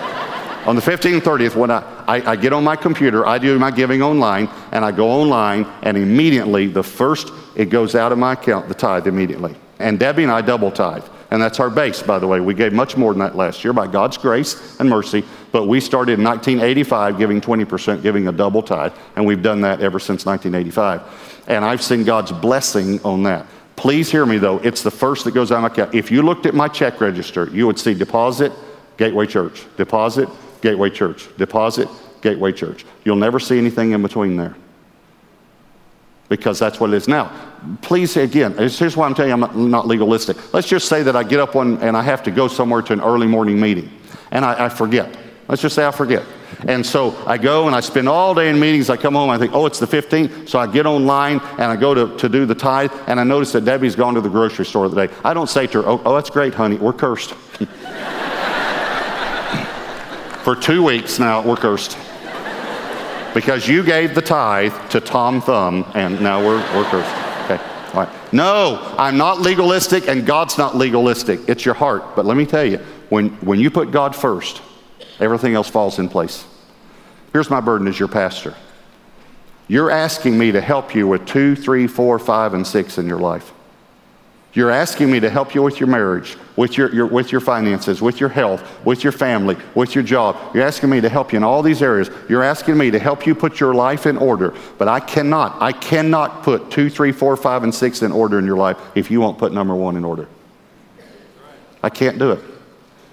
on 0.65 0.75
the 0.75 0.81
15th 0.81 1.13
and 1.13 1.21
30th, 1.21 1.55
when 1.55 1.69
I, 1.69 1.83
I, 2.07 2.31
I 2.31 2.35
get 2.35 2.51
on 2.51 2.63
my 2.63 2.75
computer, 2.75 3.27
I 3.27 3.37
do 3.37 3.59
my 3.59 3.69
giving 3.69 4.01
online, 4.01 4.49
and 4.71 4.83
I 4.83 4.91
go 4.91 5.09
online, 5.09 5.67
and 5.83 5.97
immediately 5.97 6.67
the 6.67 6.83
first, 6.83 7.31
it 7.55 7.65
goes 7.65 7.93
out 7.93 8.11
of 8.11 8.17
my 8.17 8.33
account, 8.33 8.67
the 8.69 8.73
tithe 8.73 9.07
immediately. 9.07 9.55
And 9.79 9.99
Debbie 9.99 10.23
and 10.23 10.31
I 10.31 10.41
double 10.41 10.71
tithe. 10.71 11.05
And 11.29 11.41
that's 11.41 11.59
our 11.59 11.69
base, 11.69 12.01
by 12.01 12.19
the 12.19 12.27
way. 12.27 12.39
We 12.39 12.53
gave 12.53 12.71
much 12.73 12.95
more 12.95 13.11
than 13.11 13.19
that 13.19 13.35
last 13.35 13.63
year 13.63 13.73
by 13.73 13.87
God's 13.87 14.17
grace 14.17 14.79
and 14.79 14.89
mercy. 14.89 15.25
But 15.51 15.67
we 15.67 15.79
started 15.79 16.19
in 16.19 16.23
1985 16.23 17.17
giving 17.17 17.41
20%, 17.41 18.01
giving 18.01 18.27
a 18.27 18.31
double 18.31 18.63
tithe. 18.63 18.93
And 19.15 19.25
we've 19.25 19.41
done 19.41 19.61
that 19.61 19.81
ever 19.81 19.99
since 19.99 20.25
1985. 20.25 21.43
And 21.47 21.65
I've 21.65 21.81
seen 21.81 22.03
God's 22.03 22.31
blessing 22.31 23.01
on 23.03 23.23
that. 23.23 23.45
Please 23.75 24.09
hear 24.09 24.25
me 24.25 24.37
though. 24.37 24.59
It's 24.59 24.83
the 24.83 24.91
first 24.91 25.25
that 25.25 25.31
goes 25.31 25.51
on 25.51 25.61
my 25.61 25.67
account. 25.67 25.93
If 25.93 26.11
you 26.11 26.21
looked 26.21 26.45
at 26.45 26.55
my 26.55 26.67
check 26.67 27.01
register, 27.01 27.49
you 27.51 27.67
would 27.67 27.77
see 27.77 27.93
deposit, 27.93 28.51
Gateway 28.97 29.27
Church. 29.27 29.65
Deposit, 29.75 30.29
Gateway 30.61 30.89
Church. 30.89 31.27
Deposit, 31.37 31.87
Gateway 32.21 32.51
Church. 32.53 32.85
You'll 33.03 33.17
never 33.17 33.39
see 33.39 33.57
anything 33.57 33.91
in 33.91 34.01
between 34.01 34.37
there 34.37 34.55
because 36.29 36.59
that's 36.59 36.79
what 36.79 36.91
it 36.91 36.95
is 36.95 37.07
now. 37.07 37.31
Please, 37.81 38.17
again, 38.17 38.53
here's 38.57 38.97
why 38.97 39.05
I'm 39.05 39.15
telling 39.15 39.37
you 39.37 39.43
I'm 39.43 39.71
not, 39.71 39.87
legalistic. 39.87 40.53
Let's 40.53 40.67
just 40.67 40.87
say 40.87 41.03
that 41.03 41.15
I 41.15 41.23
get 41.23 41.39
up 41.39 41.55
one 41.55 41.77
and 41.81 41.95
I 41.95 42.03
have 42.03 42.23
to 42.23 42.31
go 42.31 42.47
somewhere 42.47 42.81
to 42.83 42.93
an 42.93 43.01
early 43.01 43.27
morning 43.27 43.59
meeting 43.59 43.89
and 44.31 44.43
I, 44.45 44.65
I 44.65 44.69
forget. 44.69 45.17
Let's 45.47 45.61
just 45.61 45.75
say 45.75 45.85
I 45.85 45.91
forget. 45.91 46.25
And 46.67 46.85
so 46.85 47.15
I 47.25 47.37
go 47.37 47.67
and 47.67 47.75
I 47.75 47.79
spend 47.79 48.09
all 48.09 48.33
day 48.33 48.49
in 48.49 48.59
meetings. 48.59 48.89
I 48.89 48.97
come 48.97 49.13
home, 49.13 49.29
I 49.29 49.37
think, 49.37 49.53
oh, 49.53 49.65
it's 49.65 49.79
the 49.79 49.85
15th. 49.85 50.49
So 50.49 50.59
I 50.59 50.67
get 50.67 50.85
online 50.85 51.39
and 51.39 51.63
I 51.63 51.75
go 51.77 51.93
to, 51.93 52.17
to 52.17 52.27
do 52.27 52.45
the 52.45 52.55
tithe, 52.55 52.91
and 53.07 53.19
I 53.19 53.23
notice 53.23 53.51
that 53.53 53.63
Debbie's 53.63 53.95
gone 53.95 54.15
to 54.15 54.21
the 54.21 54.29
grocery 54.29 54.65
store 54.65 54.89
today. 54.89 55.13
I 55.23 55.33
don't 55.33 55.49
say 55.49 55.67
to 55.67 55.81
her, 55.81 55.87
oh, 55.87 56.01
oh 56.03 56.15
that's 56.15 56.29
great, 56.29 56.53
honey, 56.53 56.75
we're 56.75 56.93
cursed. 56.93 57.33
For 60.43 60.55
two 60.55 60.83
weeks 60.83 61.19
now, 61.19 61.41
we're 61.41 61.57
cursed 61.57 61.97
because 63.37 63.67
you 63.67 63.83
gave 63.83 64.15
the 64.15 64.21
tithe 64.21 64.73
to 64.89 64.99
Tom 64.99 65.41
Thumb, 65.41 65.85
and 65.93 66.19
now 66.19 66.43
we're 66.43 66.57
workers. 66.75 67.05
Okay, 67.43 67.63
all 67.93 68.01
right. 68.01 68.33
No, 68.33 68.95
I'm 68.97 69.15
not 69.15 69.41
legalistic, 69.41 70.07
and 70.07 70.25
God's 70.25 70.57
not 70.57 70.75
legalistic. 70.75 71.41
It's 71.47 71.63
your 71.63 71.75
heart. 71.75 72.15
But 72.15 72.25
let 72.25 72.35
me 72.35 72.47
tell 72.47 72.65
you, 72.65 72.79
when, 73.09 73.29
when 73.41 73.59
you 73.59 73.69
put 73.69 73.91
God 73.91 74.15
first, 74.15 74.63
everything 75.19 75.53
else 75.53 75.69
falls 75.69 75.99
in 75.99 76.09
place. 76.09 76.47
Here's 77.31 77.51
my 77.51 77.61
burden 77.61 77.87
as 77.87 77.99
your 77.99 78.07
pastor. 78.07 78.55
You're 79.67 79.91
asking 79.91 80.35
me 80.35 80.51
to 80.53 80.59
help 80.59 80.95
you 80.95 81.07
with 81.07 81.27
two, 81.27 81.55
three, 81.55 81.85
four, 81.85 82.17
five, 82.17 82.55
and 82.55 82.65
six 82.65 82.97
in 82.97 83.05
your 83.05 83.19
life. 83.19 83.53
You're 84.57 84.71
asking 84.71 85.11
me 85.11 85.19
to 85.19 85.29
help 85.29 85.53
you 85.53 85.61
with 85.61 85.79
your 85.79 85.85
marriage, 85.85 86.35
with 86.55 86.77
your, 86.77 86.91
your, 86.91 87.05
with 87.05 87.31
your 87.31 87.41
finances, 87.41 88.01
with 88.01 88.19
your 88.19 88.29
health, 88.29 88.83
with 88.83 89.03
your 89.03 89.11
family, 89.11 89.55
with 89.75 89.93
your 89.93 90.03
job. 90.03 90.35
You're 90.55 90.65
asking 90.65 90.89
me 90.89 90.99
to 90.99 91.09
help 91.09 91.31
you 91.31 91.37
in 91.37 91.43
all 91.43 91.61
these 91.61 91.83
areas. 91.83 92.09
You're 92.27 92.41
asking 92.41 92.75
me 92.75 92.89
to 92.89 92.97
help 92.97 93.27
you 93.27 93.35
put 93.35 93.59
your 93.59 93.75
life 93.75 94.07
in 94.07 94.17
order. 94.17 94.55
But 94.79 94.87
I 94.87 94.99
cannot, 94.99 95.61
I 95.61 95.73
cannot 95.73 96.41
put 96.41 96.71
two, 96.71 96.89
three, 96.89 97.11
four, 97.11 97.37
five, 97.37 97.61
and 97.61 97.75
six 97.75 98.01
in 98.01 98.11
order 98.11 98.39
in 98.39 98.47
your 98.47 98.57
life 98.57 98.79
if 98.95 99.11
you 99.11 99.21
won't 99.21 99.37
put 99.37 99.53
number 99.53 99.75
one 99.75 99.95
in 99.95 100.03
order. 100.03 100.27
I 101.83 101.91
can't 101.91 102.17
do 102.17 102.31
it. 102.31 102.43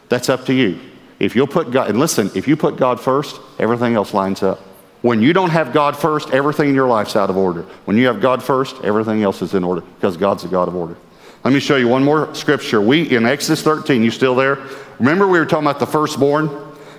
That's 0.08 0.30
up 0.30 0.46
to 0.46 0.54
you. 0.54 0.80
If 1.18 1.36
you'll 1.36 1.46
put 1.46 1.70
God, 1.70 1.90
and 1.90 2.00
listen, 2.00 2.30
if 2.34 2.48
you 2.48 2.56
put 2.56 2.78
God 2.78 2.98
first, 2.98 3.38
everything 3.58 3.96
else 3.96 4.14
lines 4.14 4.42
up. 4.42 4.60
When 5.02 5.20
you 5.20 5.34
don't 5.34 5.50
have 5.50 5.74
God 5.74 5.94
first, 5.94 6.30
everything 6.30 6.70
in 6.70 6.74
your 6.74 6.88
life's 6.88 7.16
out 7.16 7.28
of 7.28 7.36
order. 7.36 7.66
When 7.84 7.98
you 7.98 8.06
have 8.06 8.22
God 8.22 8.42
first, 8.42 8.82
everything 8.82 9.22
else 9.22 9.42
is 9.42 9.52
in 9.52 9.62
order 9.62 9.82
because 9.82 10.16
God's 10.16 10.44
the 10.44 10.48
God 10.48 10.68
of 10.68 10.74
order. 10.74 10.96
Let 11.44 11.52
me 11.52 11.60
show 11.60 11.76
you 11.76 11.88
one 11.88 12.02
more 12.02 12.34
scripture. 12.34 12.80
We, 12.80 13.14
in 13.14 13.26
Exodus 13.26 13.62
13, 13.62 14.02
you 14.02 14.10
still 14.10 14.34
there? 14.34 14.58
Remember 14.98 15.28
we 15.28 15.38
were 15.38 15.44
talking 15.44 15.66
about 15.66 15.78
the 15.78 15.86
firstborn? 15.86 16.48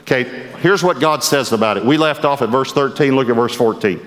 Okay, 0.02 0.24
here's 0.60 0.84
what 0.84 1.00
God 1.00 1.24
says 1.24 1.52
about 1.52 1.78
it. 1.78 1.86
We 1.86 1.98
left 1.98 2.26
off 2.26 2.44
at 2.44 2.50
verse 2.50 2.72
13. 2.72 3.16
Look 3.16 3.28
at 3.28 3.36
verse 3.36 3.56
14. 3.56 4.00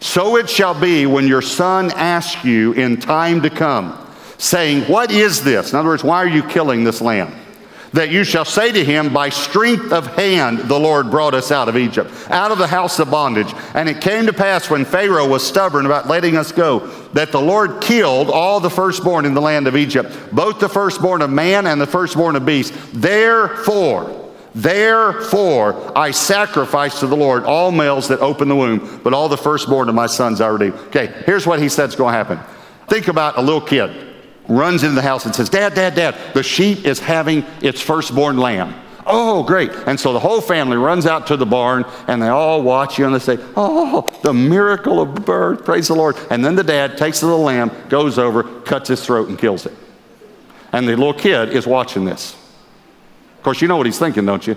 So 0.00 0.36
it 0.36 0.50
shall 0.50 0.78
be 0.78 1.06
when 1.06 1.26
your 1.26 1.40
son 1.40 1.90
asks 1.92 2.44
you 2.44 2.72
in 2.72 2.98
time 2.98 3.40
to 3.42 3.50
come, 3.50 3.98
saying, 4.36 4.82
What 4.84 5.10
is 5.10 5.42
this? 5.42 5.72
In 5.72 5.78
other 5.78 5.88
words, 5.88 6.04
why 6.04 6.18
are 6.18 6.28
you 6.28 6.42
killing 6.42 6.84
this 6.84 7.00
lamb? 7.00 7.34
That 7.92 8.10
you 8.10 8.24
shall 8.24 8.44
say 8.44 8.70
to 8.72 8.84
him, 8.84 9.12
By 9.12 9.30
strength 9.30 9.92
of 9.92 10.06
hand 10.08 10.58
the 10.60 10.78
Lord 10.78 11.10
brought 11.10 11.34
us 11.34 11.50
out 11.50 11.68
of 11.68 11.76
Egypt, 11.76 12.10
out 12.28 12.50
of 12.50 12.58
the 12.58 12.66
house 12.66 12.98
of 12.98 13.10
bondage. 13.10 13.52
And 13.74 13.88
it 13.88 14.00
came 14.00 14.26
to 14.26 14.32
pass 14.32 14.68
when 14.68 14.84
Pharaoh 14.84 15.26
was 15.26 15.46
stubborn 15.46 15.86
about 15.86 16.06
letting 16.06 16.36
us 16.36 16.52
go, 16.52 16.86
that 17.14 17.32
the 17.32 17.40
Lord 17.40 17.80
killed 17.80 18.28
all 18.30 18.60
the 18.60 18.70
firstborn 18.70 19.24
in 19.24 19.34
the 19.34 19.40
land 19.40 19.66
of 19.66 19.76
Egypt, 19.76 20.14
both 20.32 20.60
the 20.60 20.68
firstborn 20.68 21.22
of 21.22 21.30
man 21.30 21.66
and 21.66 21.80
the 21.80 21.86
firstborn 21.86 22.36
of 22.36 22.44
beast. 22.44 22.74
Therefore, 22.92 24.26
Therefore, 24.54 25.96
I 25.96 26.10
sacrifice 26.10 26.98
to 27.00 27.06
the 27.06 27.16
Lord 27.16 27.44
all 27.44 27.70
males 27.70 28.08
that 28.08 28.18
open 28.18 28.48
the 28.48 28.56
womb, 28.56 29.00
but 29.04 29.14
all 29.14 29.28
the 29.28 29.36
firstborn 29.36 29.88
of 29.88 29.94
my 29.94 30.06
sons 30.06 30.40
I 30.40 30.48
redeem. 30.48 30.72
Okay, 30.88 31.12
here's 31.26 31.46
what 31.46 31.60
he 31.60 31.68
said 31.68 31.90
is 31.90 31.94
going 31.94 32.12
to 32.12 32.18
happen. 32.18 32.40
Think 32.88 33.06
about 33.06 33.38
a 33.38 33.42
little 33.42 33.60
kid 33.60 34.07
runs 34.48 34.82
into 34.82 34.94
the 34.94 35.02
house 35.02 35.26
and 35.26 35.34
says, 35.34 35.48
Dad, 35.48 35.74
Dad, 35.74 35.94
Dad, 35.94 36.16
the 36.34 36.42
sheep 36.42 36.84
is 36.84 36.98
having 36.98 37.44
its 37.62 37.80
firstborn 37.80 38.38
lamb. 38.38 38.74
Oh, 39.10 39.42
great. 39.42 39.70
And 39.86 39.98
so 39.98 40.12
the 40.12 40.18
whole 40.18 40.42
family 40.42 40.76
runs 40.76 41.06
out 41.06 41.26
to 41.28 41.36
the 41.36 41.46
barn 41.46 41.86
and 42.08 42.20
they 42.20 42.28
all 42.28 42.62
watch 42.62 42.98
you 42.98 43.06
and 43.06 43.14
they 43.14 43.18
say, 43.18 43.38
Oh, 43.56 44.08
the 44.22 44.34
miracle 44.34 45.00
of 45.00 45.24
birth. 45.24 45.64
Praise 45.64 45.88
the 45.88 45.94
Lord. 45.94 46.16
And 46.30 46.44
then 46.44 46.56
the 46.56 46.64
dad 46.64 46.98
takes 46.98 47.20
the 47.20 47.26
lamb, 47.28 47.70
goes 47.88 48.18
over, 48.18 48.42
cuts 48.42 48.88
his 48.88 49.04
throat, 49.04 49.28
and 49.28 49.38
kills 49.38 49.64
it. 49.64 49.72
And 50.72 50.86
the 50.86 50.94
little 50.94 51.14
kid 51.14 51.50
is 51.50 51.66
watching 51.66 52.04
this. 52.04 52.34
Of 53.38 53.42
course, 53.42 53.62
you 53.62 53.68
know 53.68 53.78
what 53.78 53.86
he's 53.86 53.98
thinking, 53.98 54.26
don't 54.26 54.46
you? 54.46 54.56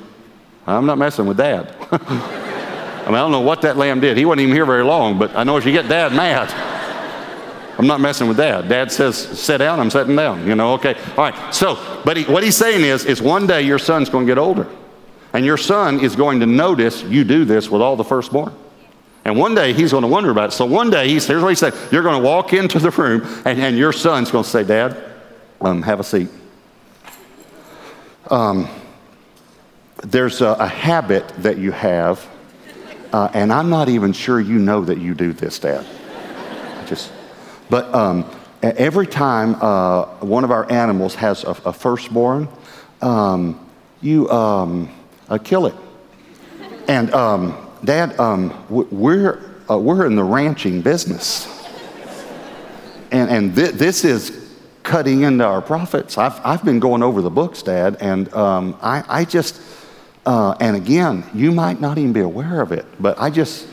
I'm 0.67 0.85
not 0.85 0.97
messing 0.97 1.25
with 1.27 1.37
dad. 1.37 1.73
I 1.91 3.05
mean, 3.05 3.15
I 3.15 3.19
don't 3.19 3.31
know 3.31 3.41
what 3.41 3.61
that 3.61 3.77
lamb 3.77 4.01
did. 4.01 4.17
He 4.17 4.25
wasn't 4.25 4.41
even 4.41 4.55
here 4.55 4.65
very 4.65 4.83
long, 4.83 5.17
but 5.17 5.35
I 5.35 5.43
know 5.43 5.55
if 5.57 5.65
you 5.65 5.71
get 5.71 5.87
dad 5.87 6.13
mad, 6.13 6.49
I'm 7.81 7.87
not 7.87 7.99
messing 7.99 8.27
with 8.27 8.37
dad. 8.37 8.69
Dad 8.69 8.91
says, 8.91 9.17
sit 9.17 9.57
down, 9.57 9.79
I'm 9.79 9.89
sitting 9.89 10.15
down. 10.15 10.45
You 10.45 10.53
know, 10.53 10.73
okay. 10.73 10.93
All 11.17 11.23
right. 11.23 11.51
So, 11.51 11.79
but 12.05 12.15
he, 12.15 12.25
what 12.25 12.43
he's 12.43 12.55
saying 12.55 12.85
is, 12.85 13.05
is 13.05 13.23
one 13.23 13.47
day 13.47 13.63
your 13.63 13.79
son's 13.79 14.07
going 14.07 14.27
to 14.27 14.29
get 14.29 14.37
older. 14.37 14.69
And 15.33 15.43
your 15.43 15.57
son 15.57 15.99
is 15.99 16.15
going 16.15 16.41
to 16.41 16.45
notice 16.45 17.01
you 17.01 17.23
do 17.23 17.43
this 17.43 17.71
with 17.71 17.81
all 17.81 17.95
the 17.95 18.03
firstborn. 18.03 18.53
And 19.25 19.35
one 19.35 19.55
day 19.55 19.73
he's 19.73 19.89
going 19.89 20.03
to 20.03 20.07
wonder 20.07 20.29
about 20.29 20.49
it. 20.49 20.51
So 20.51 20.63
one 20.63 20.91
day, 20.91 21.09
he's, 21.09 21.25
here's 21.25 21.41
what 21.41 21.49
he 21.49 21.55
said 21.55 21.73
You're 21.91 22.03
going 22.03 22.21
to 22.21 22.23
walk 22.23 22.53
into 22.53 22.77
the 22.77 22.91
room, 22.91 23.23
and, 23.45 23.59
and 23.59 23.75
your 23.75 23.93
son's 23.93 24.29
going 24.29 24.43
to 24.43 24.49
say, 24.49 24.63
Dad, 24.63 25.03
um, 25.59 25.81
have 25.81 25.99
a 25.99 26.03
seat. 26.03 26.29
Um, 28.29 28.69
there's 30.03 30.41
a, 30.41 30.49
a, 30.49 30.67
habit 30.67 31.27
that 31.39 31.57
you 31.57 31.71
have, 31.71 32.27
uh, 33.11 33.29
and 33.33 33.51
I'm 33.51 33.71
not 33.71 33.89
even 33.89 34.13
sure 34.13 34.39
you 34.39 34.59
know 34.59 34.85
that 34.85 34.99
you 34.99 35.15
do 35.15 35.33
this, 35.33 35.57
Dad. 35.57 35.83
Just, 36.87 37.11
but 37.71 37.91
um, 37.95 38.29
every 38.61 39.07
time 39.07 39.55
uh, 39.61 40.03
one 40.19 40.43
of 40.43 40.51
our 40.51 40.69
animals 40.69 41.15
has 41.15 41.45
a, 41.45 41.51
a 41.65 41.73
firstborn, 41.73 42.49
um, 43.01 43.65
you 44.01 44.29
um, 44.29 44.93
uh, 45.29 45.37
kill 45.37 45.67
it. 45.67 45.75
And 46.89 47.13
um, 47.13 47.55
Dad, 47.85 48.19
um, 48.19 48.53
we're 48.69 49.39
uh, 49.69 49.77
we're 49.77 50.05
in 50.05 50.15
the 50.17 50.23
ranching 50.23 50.81
business, 50.81 51.47
and 53.09 53.29
and 53.29 53.55
th- 53.55 53.71
this 53.71 54.03
is 54.03 54.53
cutting 54.83 55.21
into 55.21 55.45
our 55.45 55.61
profits. 55.61 56.17
I've, 56.17 56.45
I've 56.45 56.65
been 56.65 56.79
going 56.79 57.03
over 57.03 57.21
the 57.21 57.29
books, 57.29 57.61
Dad, 57.61 57.95
and 58.01 58.33
um, 58.33 58.77
I, 58.81 59.03
I 59.07 59.25
just, 59.25 59.61
uh, 60.25 60.55
and 60.59 60.75
again, 60.75 61.23
you 61.33 61.51
might 61.51 61.79
not 61.79 61.97
even 61.97 62.11
be 62.11 62.21
aware 62.21 62.61
of 62.61 62.71
it, 62.71 62.85
but 62.99 63.17
I 63.19 63.29
just, 63.29 63.67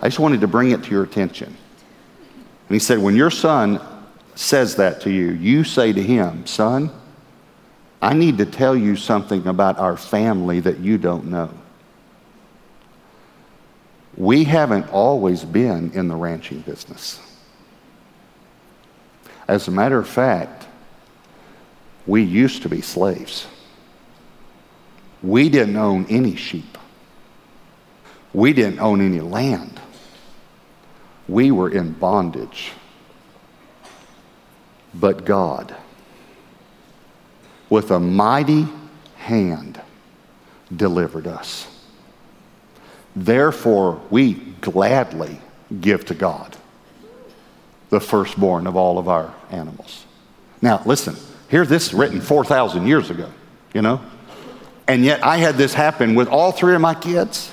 I 0.00 0.06
just 0.06 0.20
wanted 0.20 0.40
to 0.40 0.46
bring 0.46 0.70
it 0.70 0.84
to 0.84 0.90
your 0.90 1.02
attention. 1.02 1.56
He 2.72 2.78
said, 2.78 2.98
when 2.98 3.14
your 3.14 3.30
son 3.30 3.80
says 4.34 4.76
that 4.76 5.02
to 5.02 5.10
you, 5.10 5.32
you 5.32 5.62
say 5.62 5.92
to 5.92 6.02
him, 6.02 6.46
son, 6.46 6.90
I 8.00 8.14
need 8.14 8.38
to 8.38 8.46
tell 8.46 8.74
you 8.74 8.96
something 8.96 9.46
about 9.46 9.78
our 9.78 9.96
family 9.96 10.60
that 10.60 10.78
you 10.78 10.98
don't 10.98 11.26
know. 11.26 11.50
We 14.16 14.44
haven't 14.44 14.88
always 14.90 15.44
been 15.44 15.92
in 15.92 16.08
the 16.08 16.16
ranching 16.16 16.60
business. 16.60 17.20
As 19.48 19.68
a 19.68 19.70
matter 19.70 19.98
of 19.98 20.08
fact, 20.08 20.66
we 22.06 22.22
used 22.22 22.62
to 22.62 22.68
be 22.68 22.80
slaves. 22.80 23.46
We 25.22 25.48
didn't 25.48 25.76
own 25.76 26.06
any 26.08 26.36
sheep. 26.36 26.78
We 28.32 28.52
didn't 28.52 28.80
own 28.80 29.00
any 29.00 29.20
land. 29.20 29.71
We 31.28 31.50
were 31.50 31.70
in 31.70 31.92
bondage. 31.92 32.72
But 34.94 35.24
God, 35.24 35.74
with 37.70 37.90
a 37.90 38.00
mighty 38.00 38.66
hand, 39.16 39.80
delivered 40.74 41.26
us. 41.26 41.68
Therefore, 43.14 44.00
we 44.10 44.34
gladly 44.34 45.40
give 45.80 46.04
to 46.06 46.14
God 46.14 46.56
the 47.90 48.00
firstborn 48.00 48.66
of 48.66 48.74
all 48.74 48.98
of 48.98 49.08
our 49.08 49.34
animals. 49.50 50.06
Now, 50.62 50.82
listen, 50.86 51.16
here 51.50 51.66
this 51.66 51.92
written 51.92 52.22
4,000 52.22 52.86
years 52.86 53.10
ago, 53.10 53.30
you 53.74 53.82
know? 53.82 54.00
And 54.88 55.04
yet 55.04 55.22
I 55.22 55.36
had 55.36 55.56
this 55.56 55.74
happen 55.74 56.14
with 56.14 56.28
all 56.28 56.52
three 56.52 56.74
of 56.74 56.80
my 56.80 56.94
kids. 56.94 57.51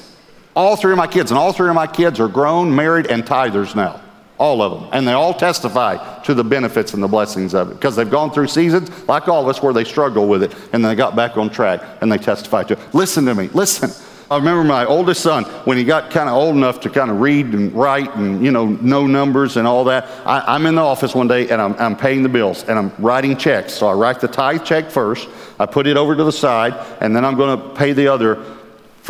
All 0.60 0.76
three 0.76 0.92
of 0.92 0.98
my 0.98 1.08
kids, 1.08 1.32
and 1.32 1.38
all 1.38 1.54
three 1.54 1.70
of 1.70 1.76
my 1.76 1.88
kids 1.88 2.20
are 2.20 2.28
grown, 2.28 2.76
married, 2.76 3.06
and 3.08 3.26
tithers 3.26 3.78
now. 3.78 4.02
All 4.38 4.62
of 4.62 4.74
them. 4.74 4.90
And 4.92 5.08
they 5.08 5.14
all 5.14 5.34
testify 5.34 6.22
to 6.24 6.34
the 6.34 6.44
benefits 6.44 6.94
and 6.94 7.02
the 7.02 7.08
blessings 7.08 7.54
of 7.54 7.72
it 7.72 7.76
because 7.76 7.96
they've 7.96 8.10
gone 8.10 8.30
through 8.32 8.48
seasons, 8.48 8.90
like 9.08 9.30
all 9.30 9.42
of 9.42 9.48
us, 9.48 9.64
where 9.64 9.72
they 9.72 9.86
struggle 9.86 10.28
with 10.28 10.44
it 10.44 10.54
and 10.74 10.84
they 10.84 10.96
got 10.96 11.16
back 11.16 11.38
on 11.38 11.50
track 11.50 11.82
and 12.02 12.12
they 12.12 12.18
testify 12.18 12.64
to 12.64 12.74
it. 12.74 12.80
Listen 12.94 13.24
to 13.24 13.36
me, 13.36 13.48
listen. 13.54 13.90
I 14.30 14.36
remember 14.36 14.66
my 14.66 14.86
oldest 14.86 15.22
son, 15.22 15.46
when 15.64 15.78
he 15.78 15.86
got 15.86 16.12
kind 16.12 16.28
of 16.28 16.36
old 16.36 16.58
enough 16.58 16.82
to 16.82 16.90
kind 16.90 17.10
of 17.10 17.22
read 17.22 17.46
and 17.54 17.74
write 17.74 18.14
and, 18.16 18.44
you 18.44 18.52
know, 18.52 18.66
know 18.66 19.08
numbers 19.08 19.56
and 19.56 19.66
all 19.66 19.86
that. 19.86 20.10
I, 20.26 20.56
am 20.56 20.66
in 20.66 20.76
the 20.76 20.82
office 20.82 21.16
one 21.16 21.30
day 21.30 21.48
and 21.48 21.62
I'm, 21.62 21.74
I'm 21.76 21.96
paying 21.96 22.22
the 22.22 22.30
bills 22.30 22.66
and 22.66 22.78
I'm 22.78 22.92
writing 23.00 23.38
checks. 23.38 23.74
So 23.74 23.88
I 23.88 23.94
write 23.94 24.20
the 24.20 24.28
tithe 24.28 24.66
check 24.66 24.92
first, 24.92 25.30
I 25.58 25.66
put 25.68 25.88
it 25.88 25.96
over 25.96 26.18
to 26.18 26.24
the 26.26 26.34
side, 26.34 26.74
and 27.00 27.16
then 27.16 27.24
I'm 27.24 27.38
going 27.38 27.58
to 27.58 27.70
pay 27.76 27.94
the 27.94 28.10
other. 28.10 28.44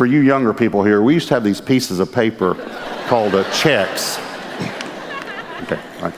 For 0.00 0.06
you 0.06 0.20
younger 0.20 0.54
people 0.54 0.82
here, 0.82 1.02
we 1.02 1.12
used 1.12 1.28
to 1.28 1.34
have 1.34 1.44
these 1.44 1.60
pieces 1.60 2.00
of 2.00 2.10
paper 2.10 2.54
called 3.06 3.34
uh, 3.34 3.44
checks. 3.52 4.18
Okay, 5.64 5.78
right. 6.00 6.14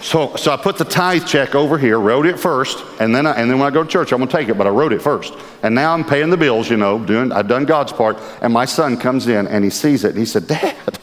So, 0.00 0.34
so 0.36 0.50
I 0.50 0.56
put 0.56 0.78
the 0.78 0.86
tithe 0.86 1.26
check 1.26 1.54
over 1.54 1.76
here, 1.76 2.00
wrote 2.00 2.24
it 2.24 2.40
first, 2.40 2.82
and 3.00 3.14
then, 3.14 3.26
I, 3.26 3.32
and 3.32 3.50
then 3.50 3.58
when 3.58 3.68
I 3.68 3.70
go 3.70 3.82
to 3.82 3.88
church, 3.90 4.10
I'm 4.10 4.20
going 4.20 4.30
to 4.30 4.34
take 4.34 4.48
it, 4.48 4.56
but 4.56 4.66
I 4.66 4.70
wrote 4.70 4.94
it 4.94 5.02
first. 5.02 5.34
And 5.62 5.74
now 5.74 5.92
I'm 5.92 6.02
paying 6.02 6.30
the 6.30 6.38
bills, 6.38 6.70
you 6.70 6.78
know, 6.78 6.98
doing, 6.98 7.30
I've 7.30 7.46
done 7.46 7.66
God's 7.66 7.92
part. 7.92 8.16
And 8.40 8.54
my 8.54 8.64
son 8.64 8.96
comes 8.96 9.26
in 9.26 9.48
and 9.48 9.62
he 9.62 9.68
sees 9.68 10.04
it, 10.04 10.12
and 10.12 10.18
he 10.18 10.24
said, 10.24 10.46
Dad, 10.46 10.98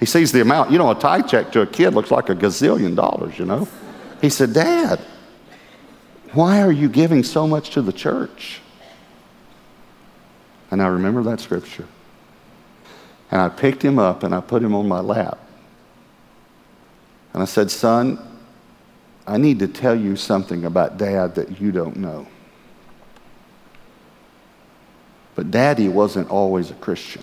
he 0.00 0.04
sees 0.04 0.32
the 0.32 0.42
amount. 0.42 0.70
You 0.70 0.76
know, 0.76 0.90
a 0.90 0.94
tithe 0.94 1.26
check 1.28 1.50
to 1.52 1.62
a 1.62 1.66
kid 1.66 1.94
looks 1.94 2.10
like 2.10 2.28
a 2.28 2.34
gazillion 2.34 2.94
dollars, 2.94 3.38
you 3.38 3.46
know. 3.46 3.66
He 4.20 4.28
said, 4.28 4.52
Dad, 4.52 5.00
why 6.34 6.60
are 6.60 6.72
you 6.72 6.90
giving 6.90 7.22
so 7.22 7.48
much 7.48 7.70
to 7.70 7.80
the 7.80 7.90
church? 7.90 8.60
And 10.70 10.82
I 10.82 10.86
remember 10.86 11.22
that 11.24 11.40
scripture. 11.40 11.86
And 13.30 13.40
I 13.40 13.48
picked 13.48 13.84
him 13.84 13.98
up 13.98 14.22
and 14.22 14.34
I 14.34 14.40
put 14.40 14.62
him 14.62 14.74
on 14.74 14.88
my 14.88 15.00
lap. 15.00 15.38
And 17.32 17.42
I 17.42 17.46
said, 17.46 17.70
Son, 17.70 18.18
I 19.26 19.36
need 19.36 19.60
to 19.60 19.68
tell 19.68 19.94
you 19.94 20.16
something 20.16 20.64
about 20.64 20.98
dad 20.98 21.36
that 21.36 21.60
you 21.60 21.70
don't 21.70 21.96
know. 21.96 22.26
But 25.34 25.50
daddy 25.50 25.88
wasn't 25.88 26.28
always 26.30 26.70
a 26.70 26.74
Christian. 26.74 27.22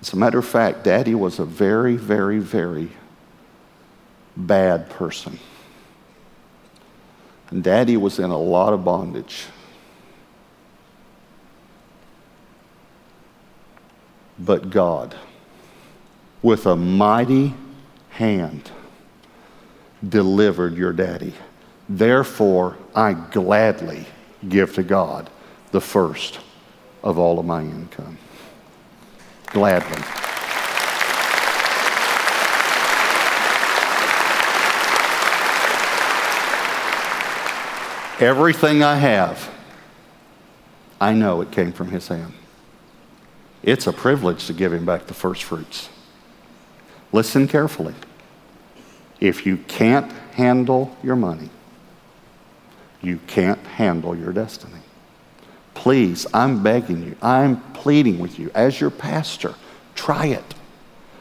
As 0.00 0.12
a 0.12 0.16
matter 0.16 0.38
of 0.38 0.46
fact, 0.46 0.84
daddy 0.84 1.14
was 1.14 1.38
a 1.38 1.44
very, 1.44 1.96
very, 1.96 2.38
very 2.38 2.90
bad 4.36 4.88
person. 4.90 5.38
And 7.50 7.62
daddy 7.62 7.96
was 7.96 8.18
in 8.18 8.30
a 8.30 8.38
lot 8.38 8.72
of 8.72 8.84
bondage. 8.84 9.46
But 14.38 14.70
God 14.70 15.16
with 16.42 16.66
a 16.66 16.76
mighty 16.76 17.54
hand 18.10 18.70
delivered 20.06 20.76
your 20.76 20.92
daddy. 20.92 21.32
Therefore, 21.88 22.76
I 22.94 23.14
gladly 23.14 24.06
give 24.48 24.74
to 24.74 24.82
God 24.82 25.30
the 25.70 25.80
first 25.80 26.40
of 27.02 27.18
all 27.18 27.38
of 27.38 27.46
my 27.46 27.62
income. 27.62 28.18
Gladly. 29.46 30.25
Everything 38.20 38.82
I 38.82 38.96
have, 38.96 39.52
I 41.00 41.12
know 41.12 41.42
it 41.42 41.50
came 41.50 41.72
from 41.72 41.90
His 41.90 42.08
hand. 42.08 42.32
It's 43.62 43.86
a 43.86 43.92
privilege 43.92 44.46
to 44.46 44.52
give 44.52 44.72
Him 44.72 44.86
back 44.86 45.06
the 45.06 45.14
first 45.14 45.42
fruits. 45.42 45.88
Listen 47.12 47.46
carefully. 47.46 47.94
If 49.20 49.46
you 49.46 49.58
can't 49.58 50.10
handle 50.32 50.96
your 51.02 51.16
money, 51.16 51.50
you 53.02 53.18
can't 53.26 53.60
handle 53.66 54.16
your 54.16 54.32
destiny. 54.32 54.80
Please, 55.74 56.26
I'm 56.32 56.62
begging 56.62 57.02
you, 57.02 57.16
I'm 57.20 57.60
pleading 57.72 58.18
with 58.18 58.38
you 58.38 58.50
as 58.54 58.80
your 58.80 58.90
pastor, 58.90 59.54
try 59.94 60.26
it. 60.26 60.54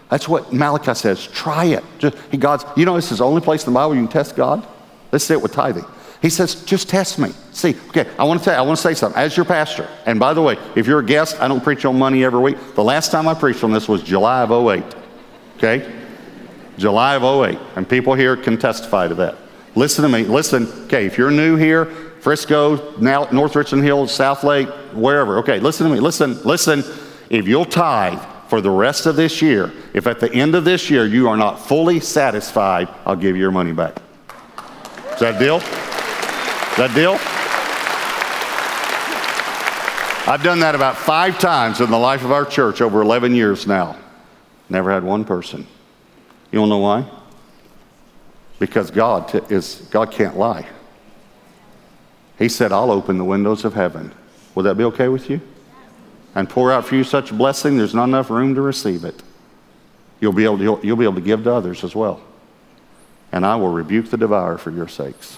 That's 0.10 0.28
what 0.30 0.54
Malachi 0.54 0.94
says. 0.94 1.26
Try 1.28 1.66
it. 1.66 1.84
Just, 1.98 2.16
God's, 2.40 2.64
you 2.78 2.86
know, 2.86 2.96
this 2.96 3.12
is 3.12 3.18
the 3.18 3.26
only 3.26 3.42
place 3.42 3.66
in 3.66 3.74
the 3.74 3.78
Bible 3.78 3.96
you 3.96 4.02
can 4.02 4.12
test 4.12 4.36
God. 4.36 4.66
Let's 5.12 5.26
say 5.26 5.34
it 5.34 5.42
with 5.42 5.52
tithing. 5.52 5.86
He 6.22 6.30
says, 6.30 6.56
just 6.64 6.90
test 6.90 7.20
me. 7.20 7.32
See, 7.52 7.76
okay, 7.90 8.10
I 8.18 8.24
want 8.24 8.40
to 8.40 8.46
tell 8.46 8.58
I 8.58 8.66
want 8.66 8.78
to 8.78 8.82
say 8.82 8.94
something. 8.94 9.22
As 9.22 9.36
your 9.38 9.46
pastor, 9.46 9.88
and 10.06 10.20
by 10.20 10.34
the 10.34 10.42
way, 10.42 10.58
if 10.76 10.88
you're 10.88 11.00
a 11.00 11.06
guest, 11.06 11.40
I 11.40 11.48
don't 11.48 11.64
preach 11.64 11.86
on 11.86 11.98
money 11.98 12.24
every 12.24 12.40
week. 12.40 12.58
The 12.76 12.84
last 12.84 13.12
time 13.12 13.28
I 13.28 13.34
preached 13.34 13.64
on 13.64 13.72
this 13.72 13.88
was 13.88 14.02
July 14.02 14.42
of 14.42 14.52
08. 14.52 14.84
Okay? 15.58 15.92
July 16.78 17.16
of 17.16 17.24
08. 17.24 17.60
And 17.76 17.88
people 17.88 18.14
here 18.14 18.36
can 18.36 18.58
testify 18.58 19.08
to 19.08 19.16
that. 19.16 19.38
Listen 19.76 20.04
to 20.04 20.10
me. 20.10 20.24
Listen. 20.24 20.68
Okay, 20.86 21.06
if 21.06 21.18
you're 21.18 21.32
new 21.32 21.58
here, 21.58 21.86
Frisco, 22.22 22.98
now 22.98 23.28
North 23.32 23.56
Richland 23.56 23.84
Hills, 23.84 24.18
Southlake, 24.18 24.94
wherever. 24.94 25.38
Okay, 25.40 25.60
listen 25.60 25.88
to 25.88 25.94
me. 25.94 26.00
Listen, 26.00 26.42
listen. 26.44 26.84
If 27.30 27.48
you'll 27.48 27.66
tithe 27.66 28.20
for 28.48 28.62
the 28.62 28.72
rest 28.72 29.06
of 29.06 29.16
this 29.16 29.42
year, 29.42 29.72
if 29.94 30.08
at 30.08 30.20
the 30.20 30.32
end 30.34 30.56
of 30.56 30.64
this 30.64 30.90
year 30.90 31.06
you 31.06 31.28
are 31.28 31.38
not 31.38 31.60
fully 31.60 32.00
satisfied, 32.00 32.88
I'll 33.06 33.16
give 33.16 33.36
you 33.36 33.42
your 33.42 33.52
money 33.52 33.74
back. 33.74 34.02
Is 35.14 35.20
that 35.20 35.40
deal? 35.40 35.60
That 36.78 36.94
deal? 36.94 37.14
I've 40.28 40.44
done 40.44 40.60
that 40.60 40.76
about 40.76 40.98
five 40.98 41.40
times 41.40 41.80
in 41.80 41.90
the 41.90 41.98
life 41.98 42.26
of 42.26 42.32
our 42.32 42.46
church 42.46 42.82
over 42.82 43.02
11 43.02 43.34
years 43.34 43.66
now. 43.66 43.96
Never 44.70 44.92
had 44.92 45.04
one 45.04 45.24
person. 45.24 45.68
You 46.52 46.60
don't 46.60 46.70
know 46.70 46.80
why? 46.80 47.06
Because 48.60 48.92
God 48.92 49.52
is 49.52 49.88
God 49.92 50.12
can't 50.12 50.38
lie. 50.38 50.66
He 52.40 52.50
said, 52.50 52.72
"I'll 52.72 52.92
open 52.92 53.18
the 53.18 53.24
windows 53.24 53.64
of 53.66 53.74
heaven." 53.74 54.12
Would 54.56 54.64
that 54.64 54.76
be 54.76 54.86
okay 54.86 55.10
with 55.10 55.30
you? 55.30 55.42
And 56.34 56.50
pour 56.50 56.72
out 56.72 56.86
for 56.86 56.96
you 56.96 57.04
such 57.04 57.32
blessing, 57.32 57.78
there's 57.78 57.94
not 57.94 58.06
enough 58.06 58.30
room 58.30 58.56
to 58.56 58.62
receive 58.62 59.04
it. 59.04 59.22
You'll 60.20 60.34
be 60.34 60.46
able 60.46 60.58
to, 60.58 60.64
you'll, 60.64 60.80
you'll 60.86 60.98
be 60.98 61.04
able 61.04 61.16
to 61.16 61.22
give 61.22 61.44
to 61.44 61.54
others 61.54 61.84
as 61.84 61.96
well. 61.96 62.22
And 63.32 63.46
I 63.46 63.56
will 63.56 63.70
rebuke 63.70 64.10
the 64.10 64.18
devourer 64.18 64.58
for 64.58 64.72
your 64.72 64.88
sakes. 64.88 65.38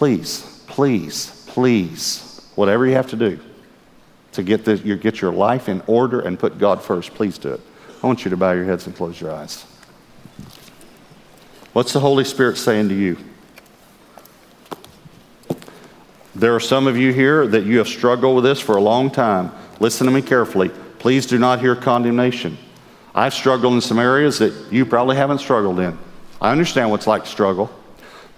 Please, 0.00 0.64
please, 0.66 1.44
please, 1.48 2.40
whatever 2.54 2.86
you 2.86 2.94
have 2.94 3.10
to 3.10 3.16
do 3.16 3.38
to 4.32 4.42
get, 4.42 4.64
this, 4.64 4.82
you 4.82 4.96
get 4.96 5.20
your 5.20 5.30
life 5.30 5.68
in 5.68 5.82
order 5.86 6.20
and 6.20 6.38
put 6.38 6.56
God 6.56 6.82
first, 6.82 7.12
please 7.12 7.36
do 7.36 7.52
it. 7.52 7.60
I 8.02 8.06
want 8.06 8.24
you 8.24 8.30
to 8.30 8.36
bow 8.38 8.52
your 8.52 8.64
heads 8.64 8.86
and 8.86 8.96
close 8.96 9.20
your 9.20 9.30
eyes. 9.30 9.62
What's 11.74 11.92
the 11.92 12.00
Holy 12.00 12.24
Spirit 12.24 12.56
saying 12.56 12.88
to 12.88 12.94
you? 12.94 13.18
There 16.34 16.54
are 16.54 16.60
some 16.60 16.86
of 16.86 16.96
you 16.96 17.12
here 17.12 17.46
that 17.48 17.66
you 17.66 17.76
have 17.76 17.86
struggled 17.86 18.36
with 18.36 18.44
this 18.44 18.58
for 18.58 18.78
a 18.78 18.82
long 18.82 19.10
time. 19.10 19.52
Listen 19.80 20.06
to 20.06 20.10
me 20.10 20.22
carefully. 20.22 20.70
Please 20.98 21.26
do 21.26 21.38
not 21.38 21.60
hear 21.60 21.76
condemnation. 21.76 22.56
I've 23.14 23.34
struggled 23.34 23.74
in 23.74 23.82
some 23.82 23.98
areas 23.98 24.38
that 24.38 24.72
you 24.72 24.86
probably 24.86 25.16
haven't 25.16 25.40
struggled 25.40 25.78
in. 25.78 25.98
I 26.40 26.52
understand 26.52 26.90
what 26.90 27.00
it's 27.00 27.06
like 27.06 27.24
to 27.24 27.28
struggle, 27.28 27.70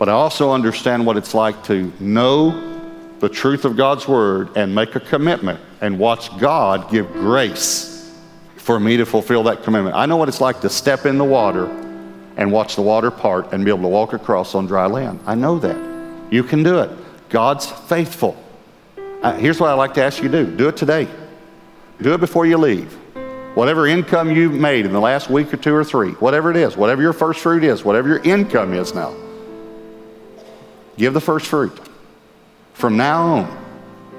but 0.02 0.08
I 0.08 0.14
also 0.14 0.50
understand 0.50 1.06
what 1.06 1.16
it's 1.16 1.32
like 1.32 1.62
to 1.66 1.92
know 2.00 2.90
the 3.20 3.28
truth 3.28 3.64
of 3.64 3.76
God's 3.76 4.08
word 4.08 4.48
and 4.56 4.74
make 4.74 4.96
a 4.96 5.00
commitment 5.00 5.60
and 5.80 5.96
watch 5.96 6.36
God 6.40 6.90
give 6.90 7.12
grace 7.12 8.12
for 8.56 8.80
me 8.80 8.96
to 8.96 9.06
fulfill 9.06 9.44
that 9.44 9.62
commitment. 9.62 9.94
I 9.94 10.06
know 10.06 10.16
what 10.16 10.28
it's 10.28 10.40
like 10.40 10.60
to 10.62 10.68
step 10.68 11.06
in 11.06 11.18
the 11.18 11.24
water 11.24 11.66
and 12.36 12.50
watch 12.50 12.74
the 12.74 12.82
water 12.82 13.12
part 13.12 13.52
and 13.52 13.64
be 13.64 13.70
able 13.70 13.82
to 13.82 13.88
walk 13.88 14.12
across 14.12 14.56
on 14.56 14.66
dry 14.66 14.86
land. 14.86 15.20
I 15.24 15.36
know 15.36 15.60
that. 15.60 16.32
You 16.32 16.42
can 16.42 16.64
do 16.64 16.80
it. 16.80 16.90
God's 17.28 17.66
faithful. 17.66 18.36
Uh, 19.22 19.34
here's 19.34 19.60
what 19.60 19.70
I'd 19.70 19.74
like 19.74 19.94
to 19.94 20.02
ask 20.02 20.20
you 20.20 20.28
to 20.30 20.44
do 20.44 20.56
do 20.56 20.66
it 20.66 20.76
today. 20.76 21.06
Do 22.00 22.12
it 22.12 22.18
before 22.18 22.44
you 22.44 22.58
leave. 22.58 22.92
Whatever 23.54 23.86
income 23.86 24.32
you've 24.32 24.50
made 24.50 24.84
in 24.84 24.92
the 24.92 25.00
last 25.00 25.30
week 25.30 25.54
or 25.54 25.58
two 25.58 25.72
or 25.72 25.84
three, 25.84 26.10
whatever 26.14 26.50
it 26.50 26.56
is, 26.56 26.76
whatever 26.76 27.02
your 27.02 27.12
first 27.12 27.38
fruit 27.38 27.62
is, 27.62 27.84
whatever 27.84 28.08
your 28.08 28.22
income 28.24 28.74
is 28.74 28.96
now, 28.96 29.14
give 30.96 31.14
the 31.14 31.20
first 31.20 31.46
fruit. 31.46 31.78
From 32.74 32.96
now 32.96 33.22
on, 33.22 33.64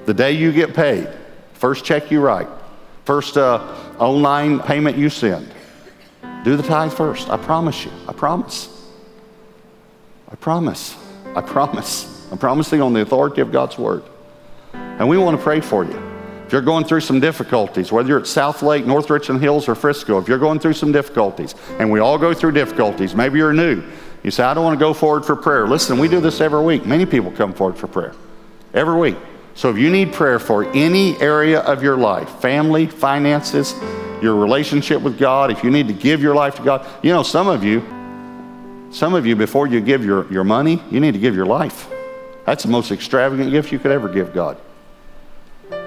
the 0.06 0.14
day 0.14 0.34
you 0.34 0.52
get 0.52 0.74
paid, 0.74 1.08
first 1.54 1.86
check 1.86 2.12
you 2.12 2.22
write, 2.22 2.48
first 3.06 3.38
uh, 3.38 3.76
online 4.00 4.60
payment 4.60 4.98
you 4.98 5.10
send, 5.10 5.52
do 6.44 6.58
the 6.58 6.64
tithe 6.64 6.94
first. 6.94 7.30
I 7.30 7.38
promise 7.38 7.86
you. 7.86 7.92
I 8.08 8.14
promise. 8.14 8.70
I 10.30 10.36
promise. 10.36 10.96
I 11.36 11.42
promise. 11.42 12.28
I'm 12.32 12.38
promising 12.38 12.82
on 12.82 12.94
the 12.94 13.02
authority 13.02 13.42
of 13.42 13.52
God's 13.52 13.78
word. 13.78 14.04
And 14.74 15.08
we 15.08 15.18
want 15.18 15.38
to 15.38 15.44
pray 15.44 15.62
for 15.62 15.86
you. 15.86 15.98
If 16.46 16.52
you're 16.52 16.62
going 16.62 16.84
through 16.84 17.00
some 17.00 17.20
difficulties, 17.20 17.92
whether 17.92 18.10
you're 18.10 18.20
at 18.20 18.26
Southlake, 18.26 18.86
North 18.86 19.10
Richland 19.10 19.42
Hills, 19.42 19.68
or 19.68 19.76
Frisco, 19.76 20.20
if 20.20 20.28
you're 20.28 20.38
going 20.38 20.60
through 20.60 20.74
some 20.74 20.92
difficulties, 20.92 21.56
and 21.80 21.92
we 21.92 22.00
all 22.00 22.18
go 22.18 22.34
through 22.34 22.52
difficulties, 22.52 23.16
maybe 23.16 23.40
you're 23.40 23.54
new, 23.54 23.84
you 24.24 24.32
say, 24.32 24.44
I 24.44 24.54
don't 24.54 24.64
want 24.64 24.80
to 24.80 24.84
go 24.84 24.94
forward 24.94 25.26
for 25.26 25.36
prayer. 25.36 25.68
Listen, 25.68 26.00
we 26.00 26.08
do 26.08 26.22
this 26.22 26.40
every 26.40 26.62
week. 26.62 26.86
Many 26.86 27.06
people 27.06 27.32
come 27.32 27.54
forward 27.54 27.78
for 27.78 27.88
prayer 27.88 28.14
every 28.74 28.98
week. 28.98 29.18
So 29.56 29.70
if 29.70 29.78
you 29.78 29.90
need 29.90 30.14
prayer 30.14 30.40
for 30.40 30.66
any 30.72 31.20
area 31.22 31.60
of 31.60 31.84
your 31.84 31.98
life, 31.98 32.30
family, 32.40 32.88
finances, 32.88 33.76
your 34.22 34.36
relationship 34.36 35.02
with 35.02 35.20
God, 35.20 35.52
if 35.52 35.64
you 35.64 35.70
need 35.70 35.88
to 35.90 35.94
give 35.94 36.22
your 36.22 36.34
life 36.34 36.56
to 36.56 36.64
God, 36.64 36.88
you 37.04 37.12
know, 37.12 37.22
some 37.22 37.48
of 37.48 37.64
you, 37.64 37.82
some 38.92 39.14
of 39.14 39.26
you, 39.26 39.36
before 39.36 39.68
you 39.68 39.82
give 39.82 40.04
your, 40.06 40.32
your 40.32 40.44
money, 40.44 40.82
you 40.90 41.00
need 41.00 41.14
to 41.14 41.20
give 41.20 41.36
your 41.36 41.46
life. 41.46 41.90
That's 42.46 42.64
the 42.64 42.70
most 42.70 42.92
extravagant 42.92 43.52
gift 43.52 43.72
you 43.72 43.80
could 43.80 43.92
ever 43.92 44.08
give 44.10 44.34
God. 44.34 44.58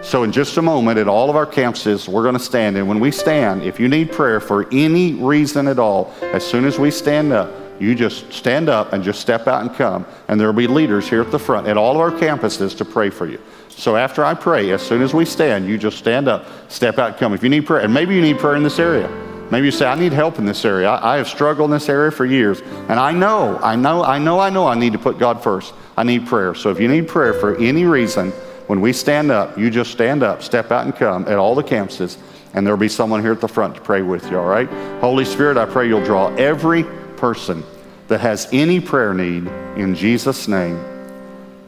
So, 0.03 0.23
in 0.23 0.33
just 0.33 0.57
a 0.57 0.63
moment, 0.63 0.99
at 0.99 1.09
all 1.09 1.31
of 1.31 1.37
our 1.37 1.47
campuses, 1.47 2.09
we're 2.09 2.23
going 2.23 2.35
to 2.35 2.41
stand. 2.41 2.77
And 2.77 2.89
when 2.89 3.01
we 3.01 3.11
stand, 3.11 3.63
if 3.63 3.79
you 3.79 3.89
need 3.89 4.13
prayer 4.13 4.41
for 4.41 4.69
any 4.73 5.15
reason 5.15 5.69
at 5.69 5.79
all, 5.79 6.13
as 6.23 6.45
soon 6.45 6.65
as 6.65 6.79
we 6.79 6.91
stand 6.91 7.33
up, 7.33 7.51
you 7.81 7.95
just 7.95 8.33
stand 8.33 8.69
up 8.69 8.93
and 8.93 9.03
just 9.03 9.21
step 9.21 9.47
out 9.47 9.63
and 9.63 9.75
come. 9.75 10.07
And 10.29 10.41
there 10.41 10.47
will 10.47 10.55
be 10.55 10.67
leaders 10.67 11.09
here 11.09 11.23
at 11.23 11.31
the 11.31 11.39
front 11.39 11.67
at 11.67 11.77
all 11.77 11.95
of 11.95 12.01
our 12.01 12.11
campuses 12.11 12.77
to 12.79 12.85
pray 12.85 13.11
for 13.11 13.27
you. 13.27 13.41
So, 13.69 13.97
after 13.97 14.25
I 14.25 14.35
pray, 14.35 14.71
as 14.71 14.81
soon 14.81 15.03
as 15.03 15.13
we 15.13 15.25
stand, 15.25 15.67
you 15.67 15.77
just 15.77 15.99
stand 15.99 16.29
up, 16.29 16.47
step 16.71 16.99
out, 16.99 17.11
and 17.11 17.17
come. 17.19 17.35
If 17.35 17.43
you 17.43 17.51
need 17.51 17.67
prayer, 17.67 17.83
and 17.83 17.93
maybe 17.93 18.15
you 18.15 18.23
need 18.23 18.39
prayer 18.39 18.57
in 18.57 18.63
this 18.63 18.79
area. 18.79 19.09
Maybe 19.51 19.67
you 19.67 19.71
say, 19.71 19.87
I 19.87 19.95
need 19.95 20.13
help 20.13 20.39
in 20.39 20.45
this 20.45 20.65
area. 20.65 20.89
I, 20.89 21.15
I 21.15 21.17
have 21.19 21.29
struggled 21.29 21.71
in 21.71 21.77
this 21.77 21.89
area 21.89 22.11
for 22.11 22.27
years. 22.27 22.61
And 22.89 22.99
I 22.99 23.13
know, 23.13 23.59
I 23.63 23.77
know, 23.77 24.03
I 24.03 24.19
know, 24.19 24.41
I 24.41 24.51
know 24.51 24.67
I 24.67 24.75
need 24.75 24.93
to 24.95 24.99
put 24.99 25.19
God 25.19 25.43
first. 25.43 25.73
I 25.97 26.03
need 26.03 26.27
prayer. 26.27 26.55
So 26.55 26.71
if 26.71 26.81
you 26.81 26.89
need 26.89 27.07
prayer 27.07 27.33
for 27.33 27.57
any 27.57 27.85
reason, 27.85 28.33
when 28.67 28.81
we 28.81 28.93
stand 28.93 29.31
up, 29.31 29.57
you 29.57 29.71
just 29.71 29.93
stand 29.93 30.25
up, 30.25 30.43
step 30.43 30.73
out 30.73 30.85
and 30.85 30.95
come 30.95 31.29
at 31.29 31.39
all 31.39 31.55
the 31.55 31.63
campuses, 31.63 32.19
and 32.55 32.67
there'll 32.67 32.79
be 32.79 32.89
someone 32.89 33.23
here 33.23 33.33
at 33.33 33.41
the 33.41 33.49
front 33.49 33.77
to 33.77 33.81
pray 33.81 34.03
with 34.03 34.29
you, 34.31 34.39
all 34.39 34.47
right? 34.47 34.69
Holy 35.01 35.25
Spirit, 35.25 35.57
I 35.57 35.67
pray 35.67 35.87
you'll 35.87 36.05
draw 36.05 36.35
every 36.35 36.85
person 37.17 37.65
that 38.09 38.21
has 38.21 38.49
any 38.53 38.81
prayer 38.81 39.15
need 39.15 39.47
in 39.77 39.95
Jesus' 39.95 40.49
name. 40.49 40.79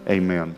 Amen. 0.08 0.56